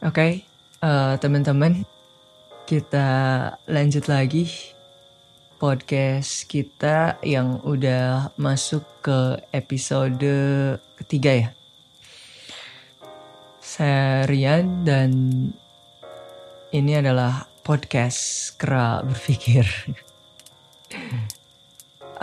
Oke, 0.00 0.16
okay, 0.16 0.32
uh, 0.80 1.20
teman-teman, 1.20 1.84
kita 2.64 3.04
lanjut 3.68 4.08
lagi 4.08 4.48
podcast 5.60 6.48
kita 6.48 7.20
yang 7.20 7.60
udah 7.60 8.32
masuk 8.40 8.80
ke 9.04 9.36
episode 9.52 10.24
ketiga 11.04 11.32
ya. 11.36 11.48
Saya 13.60 14.24
Rian 14.24 14.88
dan 14.88 15.12
ini 16.72 16.92
adalah 16.96 17.44
podcast 17.60 18.56
Kera 18.56 19.04
Berpikir. 19.04 19.68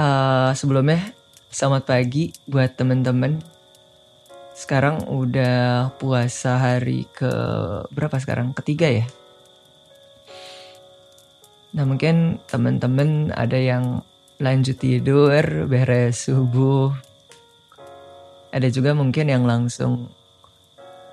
uh, 0.01 0.49
sebelumnya, 0.57 1.13
selamat 1.53 1.85
pagi 1.85 2.33
buat 2.49 2.73
teman-teman 2.73 3.56
sekarang 4.57 5.05
udah 5.05 5.93
puasa 6.01 6.57
hari 6.57 7.05
ke 7.13 7.29
berapa 7.93 8.17
sekarang? 8.17 8.57
Ketiga 8.57 8.89
ya. 8.89 9.05
Nah 11.77 11.85
mungkin 11.85 12.41
temen-temen 12.49 13.29
ada 13.37 13.53
yang 13.53 14.01
lanjut 14.41 14.81
tidur, 14.81 15.69
beres 15.69 16.25
subuh. 16.25 16.89
Ada 18.49 18.73
juga 18.73 18.97
mungkin 18.97 19.29
yang 19.29 19.45
langsung 19.45 20.09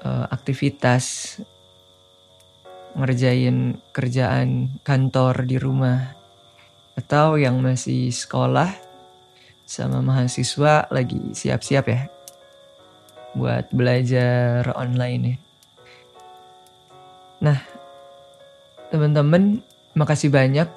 uh, 0.01 0.25
aktivitas 0.33 1.37
ngerjain 2.97 3.77
kerjaan 3.93 4.81
kantor 4.81 5.45
di 5.45 5.61
rumah. 5.61 6.17
Atau 6.97 7.37
yang 7.37 7.61
masih 7.61 8.09
sekolah 8.09 8.73
sama 9.69 10.01
mahasiswa 10.01 10.89
lagi 10.89 11.37
siap-siap 11.37 11.85
ya 11.93 12.14
buat 13.35 13.69
belajar 13.75 14.67
online 14.79 15.23
ya. 15.23 15.37
Nah, 17.45 17.59
teman-teman, 18.89 19.61
makasih 19.93 20.33
banyak 20.33 20.71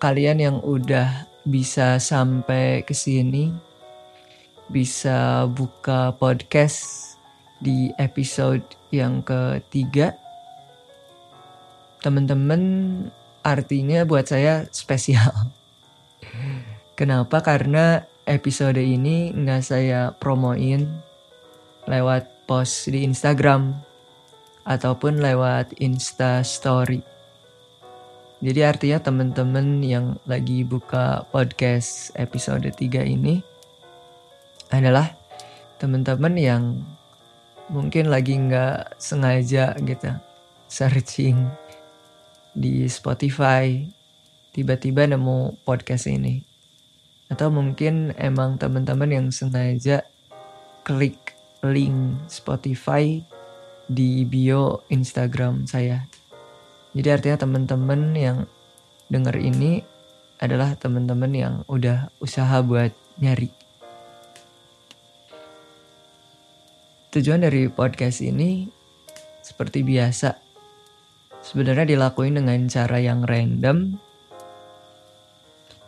kalian 0.00 0.40
yang 0.40 0.56
udah 0.64 1.28
bisa 1.44 2.00
sampai 2.00 2.82
ke 2.82 2.96
sini, 2.96 3.52
bisa 4.72 5.44
buka 5.46 6.16
podcast 6.16 7.14
di 7.60 7.92
episode 8.00 8.64
yang 8.90 9.20
ketiga. 9.20 10.16
Teman-teman, 12.00 12.62
artinya 13.44 14.08
buat 14.08 14.24
saya 14.24 14.64
spesial. 14.72 15.52
Kenapa? 16.98 17.44
Karena 17.44 18.02
episode 18.24 18.80
ini 18.80 19.36
nggak 19.36 19.62
saya 19.62 20.16
promoin 20.16 21.09
lewat 21.88 22.48
post 22.48 22.90
di 22.90 23.06
Instagram 23.06 23.76
ataupun 24.66 25.22
lewat 25.22 25.76
Insta 25.80 26.44
Story. 26.44 27.00
Jadi 28.40 28.60
artinya 28.64 28.98
teman-teman 29.04 29.84
yang 29.84 30.16
lagi 30.24 30.64
buka 30.64 31.28
podcast 31.28 32.12
episode 32.16 32.64
3 32.64 33.04
ini 33.04 33.44
adalah 34.72 35.12
teman-teman 35.76 36.34
yang 36.40 36.64
mungkin 37.70 38.08
lagi 38.10 38.34
nggak 38.34 38.98
sengaja 38.98 39.76
gitu 39.84 40.10
searching 40.66 41.46
di 42.50 42.86
Spotify 42.90 43.86
tiba-tiba 44.50 45.06
nemu 45.06 45.62
podcast 45.62 46.10
ini 46.10 46.42
atau 47.30 47.46
mungkin 47.46 48.10
emang 48.18 48.58
teman-teman 48.58 49.10
yang 49.10 49.26
sengaja 49.30 50.02
klik 50.82 51.29
link 51.66 52.24
Spotify 52.30 53.20
di 53.90 54.24
bio 54.24 54.86
Instagram 54.88 55.66
saya. 55.66 56.06
Jadi 56.94 57.08
artinya 57.10 57.38
teman-teman 57.42 58.14
yang 58.16 58.38
denger 59.10 59.36
ini 59.38 59.82
adalah 60.40 60.72
teman-teman 60.78 61.32
yang 61.34 61.54
udah 61.68 62.08
usaha 62.22 62.62
buat 62.64 62.94
nyari. 63.20 63.52
Tujuan 67.10 67.42
dari 67.42 67.66
podcast 67.66 68.22
ini 68.22 68.70
seperti 69.42 69.82
biasa. 69.82 70.38
Sebenarnya 71.42 71.98
dilakuin 71.98 72.38
dengan 72.38 72.70
cara 72.70 73.02
yang 73.02 73.26
random 73.26 73.98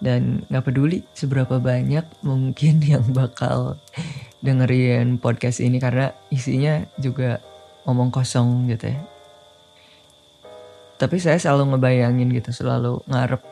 dan 0.03 0.43
gak 0.51 0.67
peduli 0.67 1.07
seberapa 1.15 1.63
banyak 1.63 2.03
mungkin 2.27 2.83
yang 2.99 3.07
bakal 3.15 3.79
dengerin 4.43 5.23
podcast 5.23 5.63
ini 5.63 5.79
karena 5.79 6.11
isinya 6.29 6.83
juga 6.99 7.39
ngomong 7.87 8.11
kosong 8.11 8.67
gitu 8.69 8.91
ya. 8.91 9.01
Tapi 10.99 11.19
saya 11.19 11.39
selalu 11.39 11.75
ngebayangin 11.75 12.31
gitu, 12.31 12.51
selalu 12.55 13.03
ngarep 13.11 13.43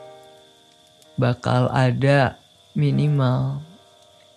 bakal 1.19 1.67
ada 1.71 2.39
minimal 2.75 3.59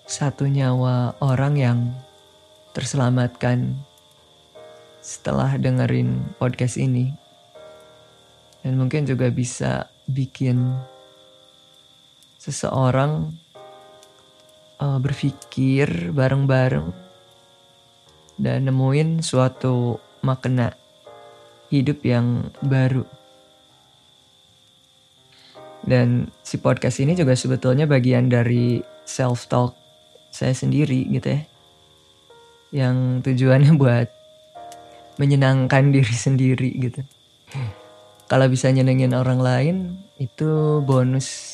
satu 0.06 0.50
nyawa 0.50 1.14
orang 1.22 1.54
yang 1.54 1.78
terselamatkan 2.74 3.78
setelah 4.98 5.54
dengerin 5.54 6.22
podcast 6.42 6.74
ini. 6.74 7.14
Dan 8.66 8.80
mungkin 8.80 9.06
juga 9.06 9.30
bisa 9.30 9.86
bikin 10.10 10.74
seseorang 12.40 13.43
uh, 14.80 14.98
berpikir 14.98 16.10
bareng-bareng 16.10 16.90
dan 18.38 18.66
nemuin 18.66 19.22
suatu 19.22 19.98
makna 20.24 20.74
hidup 21.70 22.02
yang 22.02 22.50
baru. 22.64 23.06
Dan 25.84 26.32
si 26.40 26.56
podcast 26.56 26.96
ini 27.04 27.12
juga 27.12 27.36
sebetulnya 27.36 27.84
bagian 27.84 28.32
dari 28.32 28.80
self 29.04 29.52
talk 29.52 29.76
saya 30.32 30.56
sendiri 30.56 31.04
gitu 31.12 31.28
ya. 31.28 31.42
Yang 32.74 32.96
tujuannya 33.28 33.72
buat 33.82 34.08
menyenangkan 35.20 35.94
diri 35.94 36.14
sendiri 36.14 36.70
gitu. 36.80 37.04
Kalau 38.26 38.48
bisa 38.48 38.72
nyenengin 38.72 39.12
orang 39.12 39.38
lain 39.38 39.76
itu 40.16 40.80
bonus 40.82 41.53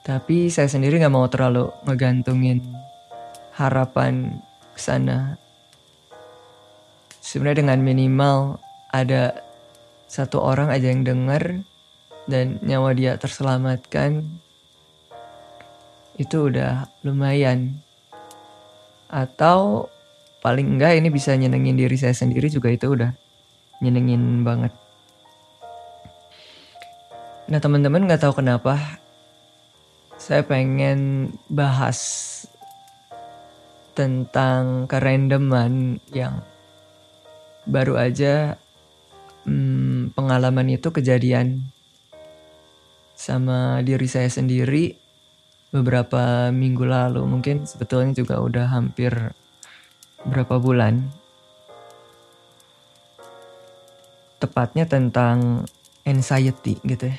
tapi 0.00 0.48
saya 0.48 0.64
sendiri 0.64 0.96
nggak 0.96 1.12
mau 1.12 1.28
terlalu 1.28 1.68
ngegantungin 1.84 2.64
harapan 3.52 4.40
ke 4.72 4.80
sana. 4.80 5.36
Sebenarnya 7.20 7.60
dengan 7.60 7.84
minimal 7.84 8.56
ada 8.90 9.44
satu 10.08 10.40
orang 10.40 10.72
aja 10.72 10.88
yang 10.88 11.04
dengar 11.04 11.62
dan 12.24 12.56
nyawa 12.64 12.96
dia 12.96 13.20
terselamatkan 13.20 14.24
itu 16.16 16.48
udah 16.48 16.88
lumayan. 17.04 17.76
Atau 19.12 19.92
paling 20.40 20.80
enggak 20.80 20.96
ini 20.96 21.12
bisa 21.12 21.36
nyenengin 21.36 21.76
diri 21.76 22.00
saya 22.00 22.16
sendiri 22.16 22.48
juga 22.48 22.72
itu 22.72 22.88
udah 22.88 23.12
nyenengin 23.84 24.40
banget. 24.48 24.72
Nah 27.52 27.60
teman-teman 27.60 28.08
nggak 28.08 28.22
tahu 28.24 28.40
kenapa 28.40 29.00
saya 30.20 30.44
pengen 30.44 31.32
bahas 31.48 31.96
tentang 33.96 34.84
kerandoman 34.84 35.96
yang 36.12 36.44
baru 37.64 37.96
aja 37.96 38.60
hmm, 39.48 40.12
pengalaman 40.12 40.76
itu 40.76 40.92
kejadian 40.92 41.72
sama 43.16 43.80
diri 43.80 44.04
saya 44.04 44.28
sendiri 44.28 44.92
beberapa 45.72 46.52
minggu 46.52 46.84
lalu. 46.84 47.24
Mungkin 47.24 47.64
sebetulnya 47.64 48.12
juga 48.12 48.44
udah 48.44 48.68
hampir 48.68 49.32
berapa 50.28 50.60
bulan. 50.60 51.00
Tepatnya 54.36 54.84
tentang 54.84 55.64
anxiety 56.04 56.76
gitu 56.84 57.08
ya 57.08 57.16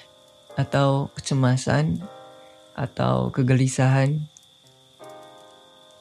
atau 0.60 1.10
kecemasan 1.16 2.02
atau 2.78 3.30
kegelisahan. 3.34 4.22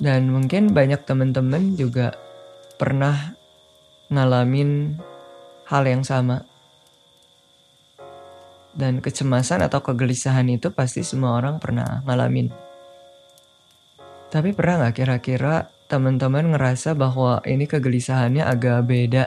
Dan 0.00 0.32
mungkin 0.32 0.72
banyak 0.72 1.04
teman-teman 1.04 1.76
juga 1.76 2.16
pernah 2.80 3.36
ngalamin 4.08 4.96
hal 5.68 5.84
yang 5.84 6.02
sama. 6.02 6.48
Dan 8.70 9.02
kecemasan 9.04 9.66
atau 9.66 9.82
kegelisahan 9.82 10.48
itu 10.48 10.72
pasti 10.72 11.04
semua 11.04 11.36
orang 11.36 11.60
pernah 11.60 12.00
ngalamin. 12.06 12.48
Tapi 14.30 14.54
pernah 14.54 14.86
nggak 14.86 14.94
kira-kira 14.94 15.68
teman-teman 15.90 16.54
ngerasa 16.54 16.94
bahwa 16.94 17.42
ini 17.42 17.66
kegelisahannya 17.66 18.46
agak 18.46 18.86
beda 18.86 19.24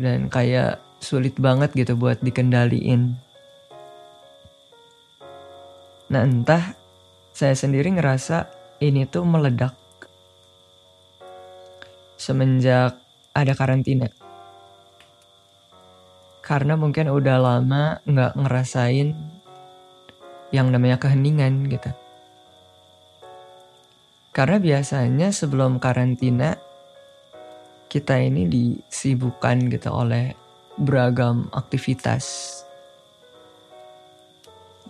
dan 0.00 0.32
kayak 0.32 0.80
sulit 1.04 1.36
banget 1.36 1.76
gitu 1.76 1.98
buat 1.98 2.16
dikendaliin. 2.24 3.31
Nah 6.12 6.28
entah 6.28 6.76
saya 7.32 7.56
sendiri 7.56 7.88
ngerasa 7.88 8.44
ini 8.84 9.08
tuh 9.08 9.24
meledak. 9.24 9.72
Semenjak 12.20 13.00
ada 13.32 13.52
karantina. 13.56 14.12
Karena 16.44 16.76
mungkin 16.76 17.08
udah 17.08 17.38
lama 17.40 18.04
nggak 18.04 18.36
ngerasain 18.36 19.16
yang 20.52 20.68
namanya 20.68 21.00
keheningan 21.00 21.64
gitu. 21.72 21.88
Karena 24.36 24.60
biasanya 24.60 25.32
sebelum 25.32 25.80
karantina 25.80 26.60
kita 27.88 28.20
ini 28.20 28.44
disibukkan 28.48 29.72
gitu 29.72 29.88
oleh 29.88 30.36
beragam 30.76 31.48
aktivitas. 31.56 32.61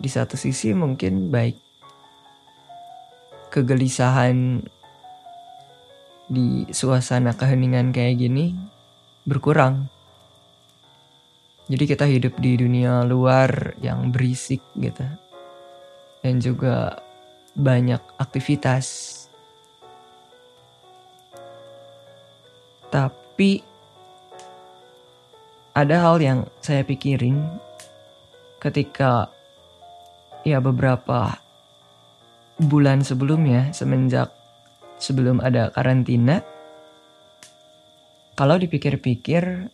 Di 0.03 0.11
satu 0.11 0.35
sisi 0.35 0.75
mungkin 0.75 1.31
baik 1.31 1.55
kegelisahan 3.55 4.59
di 6.27 6.67
suasana 6.73 7.31
keheningan 7.31 7.95
kayak 7.95 8.19
gini 8.19 8.51
berkurang. 9.23 9.87
Jadi 11.71 11.83
kita 11.87 12.03
hidup 12.03 12.35
di 12.43 12.59
dunia 12.59 13.07
luar 13.07 13.79
yang 13.79 14.11
berisik 14.11 14.59
gitu. 14.75 15.07
Dan 16.19 16.43
juga 16.43 16.99
banyak 17.55 18.03
aktivitas. 18.19 19.15
Tapi 22.91 23.63
ada 25.73 25.95
hal 26.03 26.19
yang 26.19 26.39
saya 26.59 26.83
pikirin 26.83 27.41
ketika 28.59 29.31
ya 30.43 30.59
beberapa 30.59 31.39
bulan 32.59 33.01
sebelumnya 33.01 33.71
semenjak 33.73 34.31
sebelum 34.99 35.41
ada 35.43 35.71
karantina 35.73 36.43
kalau 38.33 38.59
dipikir-pikir 38.59 39.71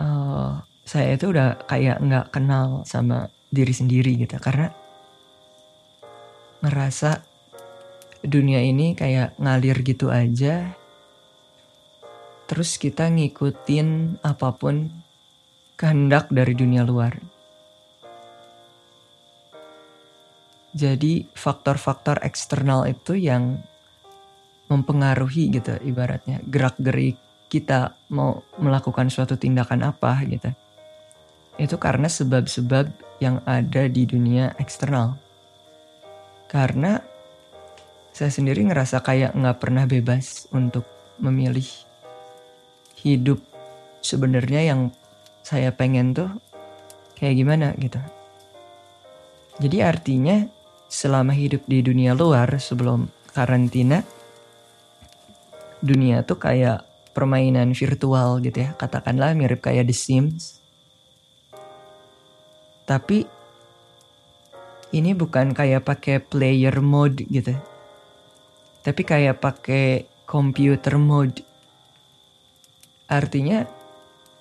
uh, 0.00 0.52
saya 0.84 1.16
itu 1.16 1.32
udah 1.32 1.64
kayak 1.64 2.00
nggak 2.04 2.26
kenal 2.34 2.84
sama 2.84 3.32
diri 3.48 3.72
sendiri 3.72 4.20
gitu 4.20 4.36
karena 4.36 4.68
ngerasa 6.60 7.24
dunia 8.24 8.64
ini 8.64 8.96
kayak 8.96 9.36
ngalir 9.36 9.84
gitu 9.84 10.08
aja. 10.08 10.72
Terus 12.44 12.76
kita 12.76 13.08
ngikutin 13.08 14.20
apa 14.20 14.52
pun 14.52 14.92
kehendak 15.76 16.28
dari 16.28 16.52
dunia 16.52 16.84
luar 16.84 17.33
Jadi 20.74 21.30
faktor-faktor 21.30 22.18
eksternal 22.26 22.90
itu 22.90 23.14
yang 23.14 23.62
mempengaruhi 24.66 25.54
gitu 25.54 25.76
ibaratnya 25.86 26.42
gerak 26.50 26.74
gerik 26.82 27.20
kita 27.46 27.94
mau 28.10 28.42
melakukan 28.58 29.06
suatu 29.06 29.38
tindakan 29.38 29.86
apa 29.86 30.18
gitu. 30.26 30.50
Itu 31.54 31.78
karena 31.78 32.10
sebab-sebab 32.10 32.90
yang 33.22 33.38
ada 33.46 33.86
di 33.86 34.02
dunia 34.02 34.58
eksternal. 34.58 35.14
Karena 36.50 36.98
saya 38.10 38.30
sendiri 38.34 38.66
ngerasa 38.66 38.98
kayak 39.06 39.38
nggak 39.38 39.58
pernah 39.62 39.86
bebas 39.86 40.50
untuk 40.50 40.82
memilih 41.22 41.66
hidup 42.98 43.38
sebenarnya 44.02 44.74
yang 44.74 44.90
saya 45.46 45.70
pengen 45.70 46.16
tuh 46.16 46.30
kayak 47.14 47.38
gimana 47.38 47.70
gitu. 47.78 48.00
Jadi 49.62 49.78
artinya 49.78 50.42
selama 50.94 51.34
hidup 51.34 51.66
di 51.66 51.82
dunia 51.82 52.14
luar 52.14 52.62
sebelum 52.62 53.10
karantina 53.34 54.06
dunia 55.82 56.22
tuh 56.22 56.38
kayak 56.38 56.86
permainan 57.10 57.74
virtual 57.74 58.38
gitu 58.38 58.62
ya. 58.62 58.70
Katakanlah 58.78 59.34
mirip 59.34 59.58
kayak 59.58 59.90
The 59.90 59.96
Sims. 59.96 60.62
Tapi 62.86 63.26
ini 64.94 65.10
bukan 65.18 65.50
kayak 65.50 65.82
pakai 65.82 66.22
player 66.22 66.78
mode 66.78 67.26
gitu. 67.26 67.58
Tapi 68.86 69.02
kayak 69.02 69.42
pakai 69.42 70.06
computer 70.30 70.94
mode. 70.94 71.42
Artinya 73.10 73.66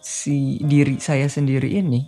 si 0.03 0.59
diri 0.61 0.99
saya 1.01 1.25
sendiri 1.25 1.79
ini 1.79 2.03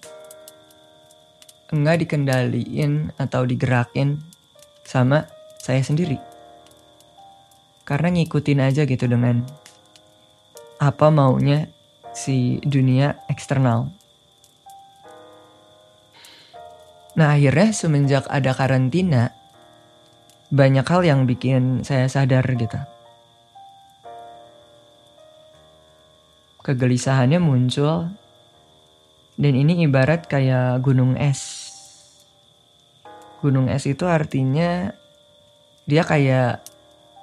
enggak 1.72 2.06
dikendaliin 2.06 3.16
atau 3.16 3.48
digerakin 3.48 4.35
sama 4.86 5.26
saya 5.58 5.82
sendiri. 5.82 6.22
Karena 7.84 8.14
ngikutin 8.14 8.62
aja 8.62 8.86
gitu 8.86 9.10
dengan 9.10 9.42
apa 10.78 11.10
maunya 11.10 11.68
si 12.14 12.62
dunia 12.62 13.18
eksternal. 13.28 13.90
Nah 17.16 17.34
akhirnya 17.34 17.72
semenjak 17.72 18.28
ada 18.28 18.52
karantina, 18.52 19.32
banyak 20.52 20.86
hal 20.86 21.02
yang 21.02 21.24
bikin 21.26 21.82
saya 21.82 22.06
sadar 22.12 22.44
gitu. 22.44 22.80
Kegelisahannya 26.66 27.40
muncul, 27.40 28.10
dan 29.38 29.54
ini 29.54 29.86
ibarat 29.86 30.28
kayak 30.28 30.82
gunung 30.82 31.16
es 31.16 31.65
gunung 33.46 33.70
es 33.70 33.86
itu 33.86 34.10
artinya 34.10 34.90
dia 35.86 36.02
kayak 36.02 36.66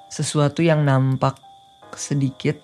sesuatu 0.06 0.62
yang 0.62 0.86
nampak 0.86 1.34
sedikit 1.98 2.62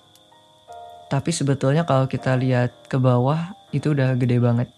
tapi 1.09 1.33
sebetulnya 1.33 1.89
kalau 1.89 2.05
kita 2.05 2.37
lihat 2.37 2.69
ke 2.85 3.01
bawah 3.01 3.57
itu 3.73 3.97
udah 3.97 4.13
gede 4.13 4.37
banget. 4.37 4.69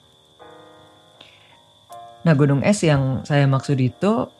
Nah 2.23 2.33
gunung 2.39 2.63
es 2.63 2.79
yang 2.87 3.27
saya 3.27 3.43
maksud 3.51 3.75
itu 3.83 4.31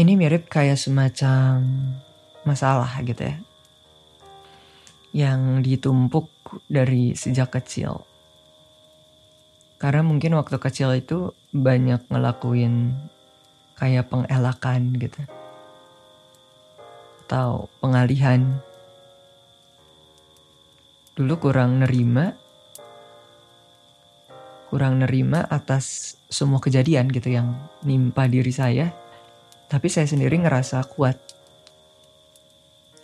ini 0.00 0.16
mirip 0.16 0.48
kayak 0.48 0.80
semacam 0.80 1.60
masalah 2.48 2.88
gitu 3.04 3.28
ya. 3.28 3.36
Yang 5.12 5.40
ditumpuk 5.68 6.32
dari 6.72 7.12
sejak 7.12 7.60
kecil. 7.60 8.08
Karena 9.76 10.00
mungkin 10.00 10.32
waktu 10.40 10.56
kecil 10.56 10.96
itu 10.96 11.36
banyak 11.52 12.08
ngelakuin 12.08 12.96
kayak 13.76 14.08
pengelakan 14.08 14.94
gitu. 14.98 15.20
Atau 17.26 17.72
pengalihan. 17.80 18.60
Dulu 21.16 21.34
kurang 21.40 21.80
nerima. 21.80 22.36
Kurang 24.72 25.04
nerima 25.04 25.44
atas 25.48 26.16
semua 26.32 26.60
kejadian 26.60 27.12
gitu 27.12 27.28
yang 27.32 27.52
nimpa 27.84 28.28
diri 28.28 28.52
saya. 28.52 28.88
Tapi 29.68 29.88
saya 29.88 30.08
sendiri 30.08 30.40
ngerasa 30.40 30.84
kuat. 30.88 31.16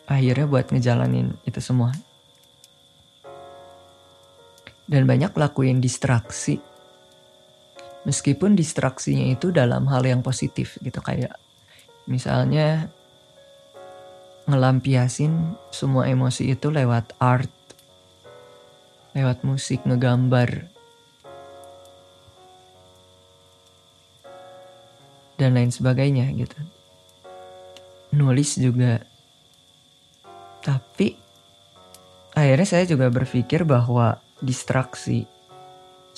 Akhirnya 0.09 0.49
buat 0.49 0.73
ngejalanin 0.73 1.37
itu 1.45 1.61
semua. 1.61 1.93
Dan 4.89 5.05
banyak 5.05 5.37
lakuin 5.37 5.85
distraksi 5.85 6.57
meskipun 8.07 8.55
distraksinya 8.55 9.35
itu 9.35 9.50
dalam 9.50 9.88
hal 9.90 10.05
yang 10.07 10.21
positif 10.21 10.78
gitu. 10.85 11.00
Kayak 11.00 11.38
misalnya 12.07 12.93
ngelampiasin 14.49 15.57
semua 15.75 16.09
emosi 16.09 16.57
itu 16.57 16.73
lewat 16.73 17.17
art 17.21 17.52
lewat 19.19 19.43
musik 19.43 19.83
ngegambar. 19.83 20.71
Dan 25.38 25.55
lain 25.55 25.71
sebagainya 25.71 26.31
gitu. 26.35 26.59
Nulis 28.14 28.59
juga. 28.59 29.02
Tapi 30.62 31.14
akhirnya 32.35 32.67
saya 32.67 32.85
juga 32.87 33.07
berpikir 33.07 33.62
bahwa 33.62 34.19
distraksi 34.43 35.26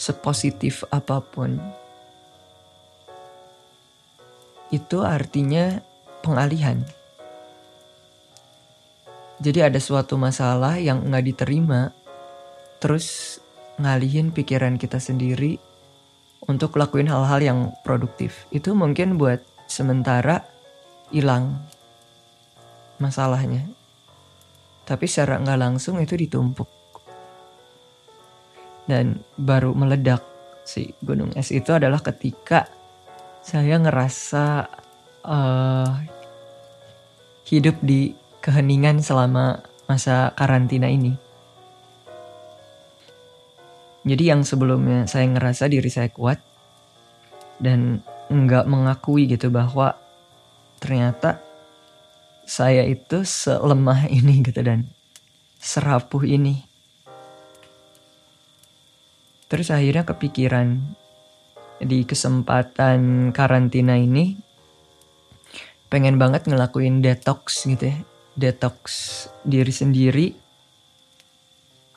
sepositif 0.01 0.81
apa 0.89 1.21
pun 1.21 1.61
itu 4.73 5.05
artinya 5.05 5.85
pengalihan. 6.25 6.81
Jadi 9.45 9.61
ada 9.61 9.77
suatu 9.77 10.17
masalah 10.17 10.81
yang 10.81 11.05
nggak 11.05 11.27
diterima, 11.35 11.93
terus 12.81 13.37
ngalihin 13.77 14.33
pikiran 14.33 14.81
kita 14.81 14.97
sendiri 15.03 15.61
untuk 16.49 16.81
lakuin 16.81 17.11
hal-hal 17.11 17.41
yang 17.43 17.59
produktif. 17.83 18.49
Itu 18.55 18.73
mungkin 18.73 19.21
buat 19.21 19.43
sementara 19.67 20.47
hilang 21.11 21.61
masalahnya. 23.03 23.69
Tapi 24.87 25.05
secara 25.09 25.41
nggak 25.41 25.61
langsung 25.61 25.99
itu 25.99 26.15
ditumpuk. 26.15 26.80
Dan 28.91 29.23
baru 29.39 29.71
meledak 29.71 30.27
si 30.67 30.91
gunung 30.99 31.31
es 31.39 31.55
itu 31.55 31.71
adalah 31.71 32.03
ketika 32.03 32.67
saya 33.39 33.79
ngerasa 33.79 34.67
uh, 35.23 35.95
hidup 37.47 37.79
di 37.83 38.15
keheningan 38.43 38.99
selama 38.99 39.63
masa 39.87 40.35
karantina 40.35 40.91
ini. 40.91 41.15
Jadi 44.01 44.25
yang 44.33 44.43
sebelumnya 44.47 45.05
saya 45.05 45.29
ngerasa 45.29 45.69
diri 45.69 45.91
saya 45.93 46.09
kuat 46.09 46.41
dan 47.61 48.01
nggak 48.33 48.65
mengakui 48.65 49.29
gitu 49.29 49.53
bahwa 49.53 49.93
ternyata 50.81 51.43
saya 52.49 52.87
itu 52.89 53.27
selemah 53.27 54.09
ini 54.09 54.41
gitu 54.41 54.65
dan 54.65 54.89
serapuh 55.61 56.25
ini. 56.25 56.70
Terus 59.51 59.75
akhirnya 59.75 60.07
kepikiran 60.07 60.79
di 61.83 62.07
kesempatan 62.07 63.33
karantina 63.35 63.99
ini 63.99 64.39
pengen 65.91 66.23
banget 66.23 66.47
ngelakuin 66.47 67.03
detox 67.03 67.67
gitu 67.67 67.91
ya. 67.91 67.99
Detox 68.39 68.79
diri 69.43 69.75
sendiri 69.75 70.27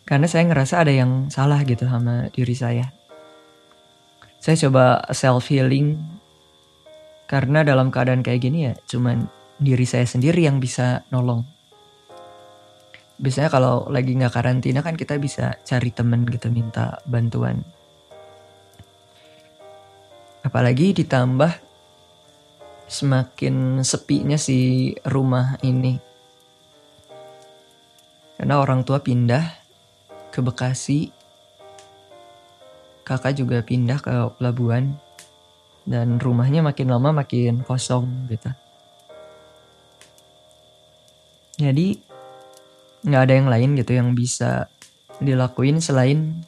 karena 0.03 0.25
saya 0.27 0.50
ngerasa 0.50 0.83
ada 0.83 0.91
yang 0.91 1.29
salah 1.29 1.62
gitu 1.62 1.86
sama 1.86 2.27
diri 2.33 2.57
saya. 2.57 2.89
Saya 4.41 4.60
coba 4.67 5.07
self 5.13 5.48
healing 5.48 5.95
karena 7.29 7.63
dalam 7.63 7.93
keadaan 7.93 8.25
kayak 8.25 8.41
gini 8.43 8.67
ya 8.67 8.74
cuman 8.89 9.29
diri 9.62 9.88
saya 9.88 10.10
sendiri 10.10 10.43
yang 10.43 10.57
bisa 10.57 11.05
nolong. 11.13 11.45
Biasanya 13.23 13.47
kalau 13.47 13.87
lagi 13.87 14.19
nggak 14.19 14.35
karantina 14.35 14.83
kan 14.83 14.99
kita 14.99 15.15
bisa 15.15 15.55
cari 15.63 15.95
temen 15.95 16.27
gitu 16.27 16.51
minta 16.51 16.99
bantuan. 17.07 17.63
Apalagi 20.43 20.91
ditambah 20.91 21.55
semakin 22.91 23.79
sepinya 23.79 24.35
si 24.35 24.91
rumah 25.07 25.55
ini. 25.63 25.95
Karena 28.35 28.59
orang 28.59 28.83
tua 28.83 28.99
pindah 28.99 29.47
ke 30.27 30.43
Bekasi. 30.43 31.07
Kakak 33.07 33.39
juga 33.39 33.63
pindah 33.63 34.03
ke 34.03 34.11
pelabuhan 34.35 34.99
dan 35.87 36.19
rumahnya 36.19 36.59
makin 36.59 36.91
lama 36.91 37.23
makin 37.23 37.63
kosong 37.63 38.27
gitu. 38.27 38.51
Jadi 41.59 42.12
nggak 43.03 43.24
ada 43.29 43.33
yang 43.36 43.50
lain 43.51 43.69
gitu 43.75 43.91
yang 44.00 44.10
bisa 44.15 44.72
dilakuin 45.19 45.83
selain 45.83 46.43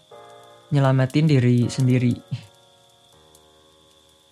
nyelamatin 0.71 1.27
diri 1.27 1.67
sendiri. 1.67 2.15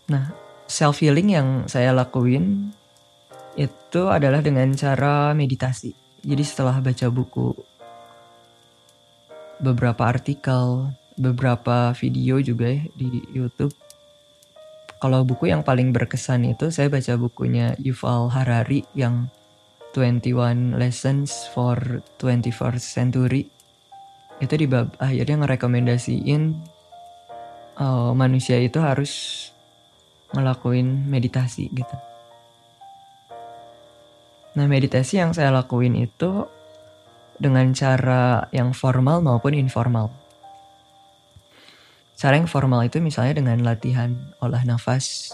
Nah, 0.09 0.31
self 0.67 0.99
healing 0.99 1.31
yang 1.35 1.47
saya 1.69 1.95
lakuin 1.95 2.71
itu 3.55 4.01
adalah 4.09 4.41
dengan 4.41 4.73
cara 4.73 5.31
meditasi. 5.37 5.93
Jadi 6.23 6.43
setelah 6.43 6.79
baca 6.79 7.07
buku 7.11 7.51
beberapa 9.59 10.03
artikel, 10.07 10.91
beberapa 11.19 11.93
video 11.95 12.39
juga 12.39 12.71
ya 12.71 12.83
di 12.97 13.21
YouTube. 13.31 13.75
Kalau 14.97 15.27
buku 15.27 15.51
yang 15.51 15.67
paling 15.67 15.91
berkesan 15.91 16.47
itu 16.47 16.71
saya 16.71 16.87
baca 16.87 17.19
bukunya 17.19 17.75
Yuval 17.75 18.31
Harari 18.31 18.87
yang 18.95 19.27
21 19.93 20.75
Lessons 20.75 21.47
for 21.53 22.01
21st 22.17 22.83
Century. 22.83 23.45
Itu 24.41 24.57
di 24.57 24.65
bab 24.65 24.97
akhirnya 24.97 25.45
ngerekomendasiin 25.45 26.41
uh, 27.77 28.11
manusia 28.17 28.57
itu 28.59 28.81
harus 28.81 29.47
ngelakuin 30.33 31.07
meditasi 31.07 31.69
gitu. 31.69 31.97
Nah 34.53 34.65
meditasi 34.69 35.21
yang 35.21 35.33
saya 35.33 35.49
lakuin 35.53 35.97
itu 35.97 36.45
dengan 37.37 37.73
cara 37.73 38.49
yang 38.53 38.73
formal 38.73 39.21
maupun 39.21 39.57
informal. 39.57 40.13
Cara 42.13 42.37
yang 42.37 42.49
formal 42.49 42.85
itu 42.85 43.01
misalnya 43.01 43.41
dengan 43.41 43.57
latihan 43.65 44.13
olah 44.39 44.61
nafas, 44.63 45.33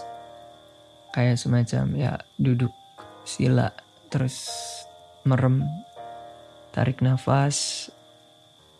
kayak 1.12 1.36
semacam 1.36 1.84
ya 1.94 2.12
duduk 2.40 2.72
sila, 3.28 3.70
terus 4.10 4.50
merem, 5.22 5.62
tarik 6.74 6.98
nafas, 7.00 7.88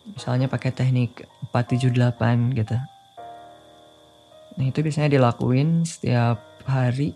misalnya 0.05 0.51
pakai 0.51 0.75
teknik 0.75 1.25
478 1.55 2.57
gitu. 2.59 2.77
Nah 4.59 4.65
itu 4.67 4.79
biasanya 4.83 5.15
dilakuin 5.15 5.87
setiap 5.87 6.43
hari 6.67 7.15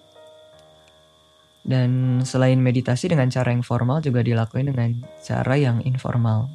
dan 1.65 2.21
selain 2.21 2.61
meditasi 2.61 3.09
dengan 3.09 3.27
cara 3.27 3.49
yang 3.49 3.65
formal 3.65 3.99
juga 3.99 4.21
dilakuin 4.21 4.69
dengan 4.69 4.89
cara 5.19 5.57
yang 5.57 5.81
informal. 5.83 6.47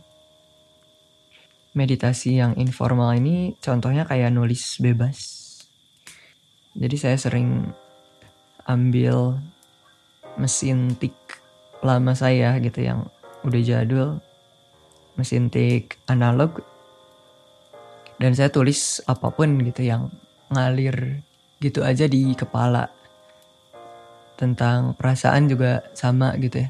Meditasi 1.74 2.38
yang 2.38 2.54
informal 2.58 3.14
ini 3.18 3.54
contohnya 3.58 4.06
kayak 4.06 4.30
nulis 4.30 4.78
bebas. 4.78 5.18
Jadi 6.78 6.96
saya 6.96 7.18
sering 7.18 7.66
ambil 8.70 9.42
mesin 10.38 10.94
tik 10.94 11.19
lama 11.80 12.12
saya 12.12 12.56
gitu 12.60 12.84
yang 12.84 13.08
udah 13.44 13.60
jadul. 13.64 14.20
Mesin 15.16 15.52
tik 15.52 16.00
analog. 16.08 16.60
Dan 18.20 18.36
saya 18.36 18.52
tulis 18.52 19.00
apa 19.08 19.32
pun 19.32 19.60
gitu 19.64 19.80
yang 19.84 20.12
ngalir 20.52 21.24
gitu 21.60 21.80
aja 21.84 22.04
di 22.04 22.36
kepala 22.36 22.88
tentang 24.36 24.96
perasaan 24.96 25.48
juga 25.48 25.84
sama 25.96 26.36
gitu 26.40 26.64
ya. 26.64 26.68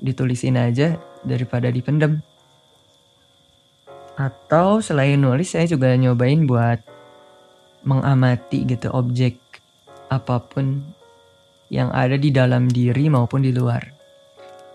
Ditulisin 0.00 0.60
aja 0.60 0.96
daripada 1.24 1.72
dipendem. 1.72 2.20
Atau 4.16 4.80
selain 4.84 5.20
nulis 5.20 5.52
saya 5.52 5.68
juga 5.68 5.92
nyobain 5.96 6.44
buat 6.44 6.80
mengamati 7.84 8.64
gitu 8.64 8.88
objek 8.92 9.36
apa 10.08 10.40
pun 10.40 10.80
yang 11.68 11.92
ada 11.92 12.16
di 12.16 12.32
dalam 12.32 12.68
diri 12.68 13.08
maupun 13.08 13.44
di 13.44 13.52
luar. 13.52 13.93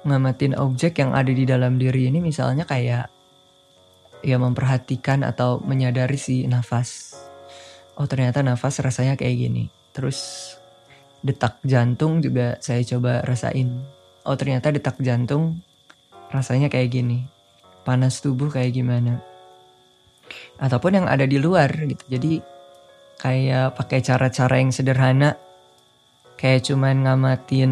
Ngamatin 0.07 0.55
objek 0.55 1.03
yang 1.03 1.11
ada 1.11 1.27
di 1.27 1.43
dalam 1.43 1.75
diri 1.75 2.07
ini 2.07 2.23
misalnya 2.23 2.63
kayak 2.63 3.11
ya 4.23 4.37
memperhatikan 4.39 5.23
atau 5.23 5.59
menyadari 5.63 6.15
si 6.15 6.47
nafas. 6.47 7.19
Oh 7.99 8.07
ternyata 8.07 8.39
nafas 8.39 8.79
rasanya 8.79 9.19
kayak 9.19 9.35
gini. 9.35 9.63
Terus 9.91 10.51
detak 11.19 11.59
jantung 11.67 12.23
juga 12.23 12.55
saya 12.63 12.79
coba 12.83 13.19
rasain. 13.27 13.83
Oh 14.23 14.39
ternyata 14.39 14.71
detak 14.71 14.99
jantung 15.03 15.59
rasanya 16.31 16.71
kayak 16.71 16.95
gini. 16.95 17.27
Panas 17.83 18.23
tubuh 18.23 18.47
kayak 18.47 18.75
gimana. 18.75 19.19
Ataupun 20.59 21.03
yang 21.03 21.07
ada 21.11 21.27
di 21.27 21.39
luar 21.41 21.71
gitu. 21.75 22.03
Jadi 22.07 22.39
kayak 23.19 23.75
pakai 23.75 23.99
cara-cara 23.99 24.55
yang 24.63 24.71
sederhana. 24.71 25.35
Kayak 26.39 26.71
cuman 26.71 27.03
ngamatin 27.03 27.71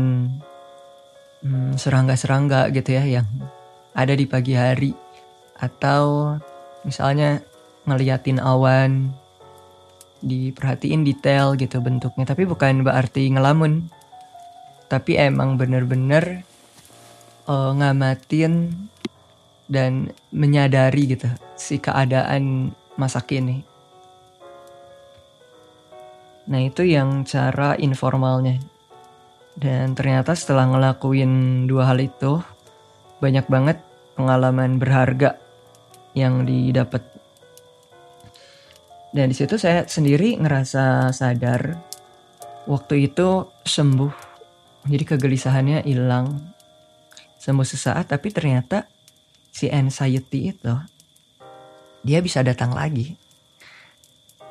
hmm, 1.43 1.77
serangga-serangga 1.77 2.71
gitu 2.73 2.97
ya 2.97 3.21
yang 3.21 3.27
ada 3.93 4.13
di 4.13 4.25
pagi 4.29 4.53
hari. 4.53 4.91
Atau 5.57 6.37
misalnya 6.85 7.41
ngeliatin 7.89 8.37
awan 8.37 9.11
diperhatiin 10.21 11.05
detail 11.05 11.57
gitu 11.57 11.81
bentuknya. 11.81 12.25
Tapi 12.29 12.45
bukan 12.45 12.85
berarti 12.85 13.29
ngelamun. 13.33 13.89
Tapi 14.87 15.19
emang 15.19 15.59
bener-bener 15.59 16.47
uh, 17.49 17.75
ngamatin 17.75 18.71
dan 19.67 20.15
menyadari 20.31 21.11
gitu 21.11 21.27
si 21.59 21.75
keadaan 21.75 22.71
masa 22.95 23.19
kini. 23.19 23.67
Nah 26.47 26.63
itu 26.63 26.87
yang 26.87 27.27
cara 27.27 27.75
informalnya 27.75 28.63
dan 29.57 29.97
ternyata 29.97 30.37
setelah 30.37 30.69
ngelakuin 30.69 31.65
dua 31.65 31.89
hal 31.89 31.97
itu 31.97 32.39
banyak 33.17 33.49
banget 33.49 33.81
pengalaman 34.13 34.77
berharga 34.77 35.41
yang 36.13 36.45
didapat 36.45 37.01
dan 39.17 39.31
di 39.31 39.35
situ 39.35 39.55
saya 39.55 39.87
sendiri 39.89 40.35
ngerasa 40.37 41.09
sadar 41.15 41.79
waktu 42.67 43.09
itu 43.09 43.47
sembuh. 43.63 44.13
Jadi 44.87 45.03
kegelisahannya 45.03 45.87
hilang. 45.87 46.53
Sembuh 47.39 47.65
sesaat 47.65 48.11
tapi 48.11 48.29
ternyata 48.29 48.85
si 49.49 49.71
anxiety 49.71 50.51
itu 50.51 50.75
dia 52.03 52.19
bisa 52.19 52.43
datang 52.43 52.75
lagi. 52.75 53.15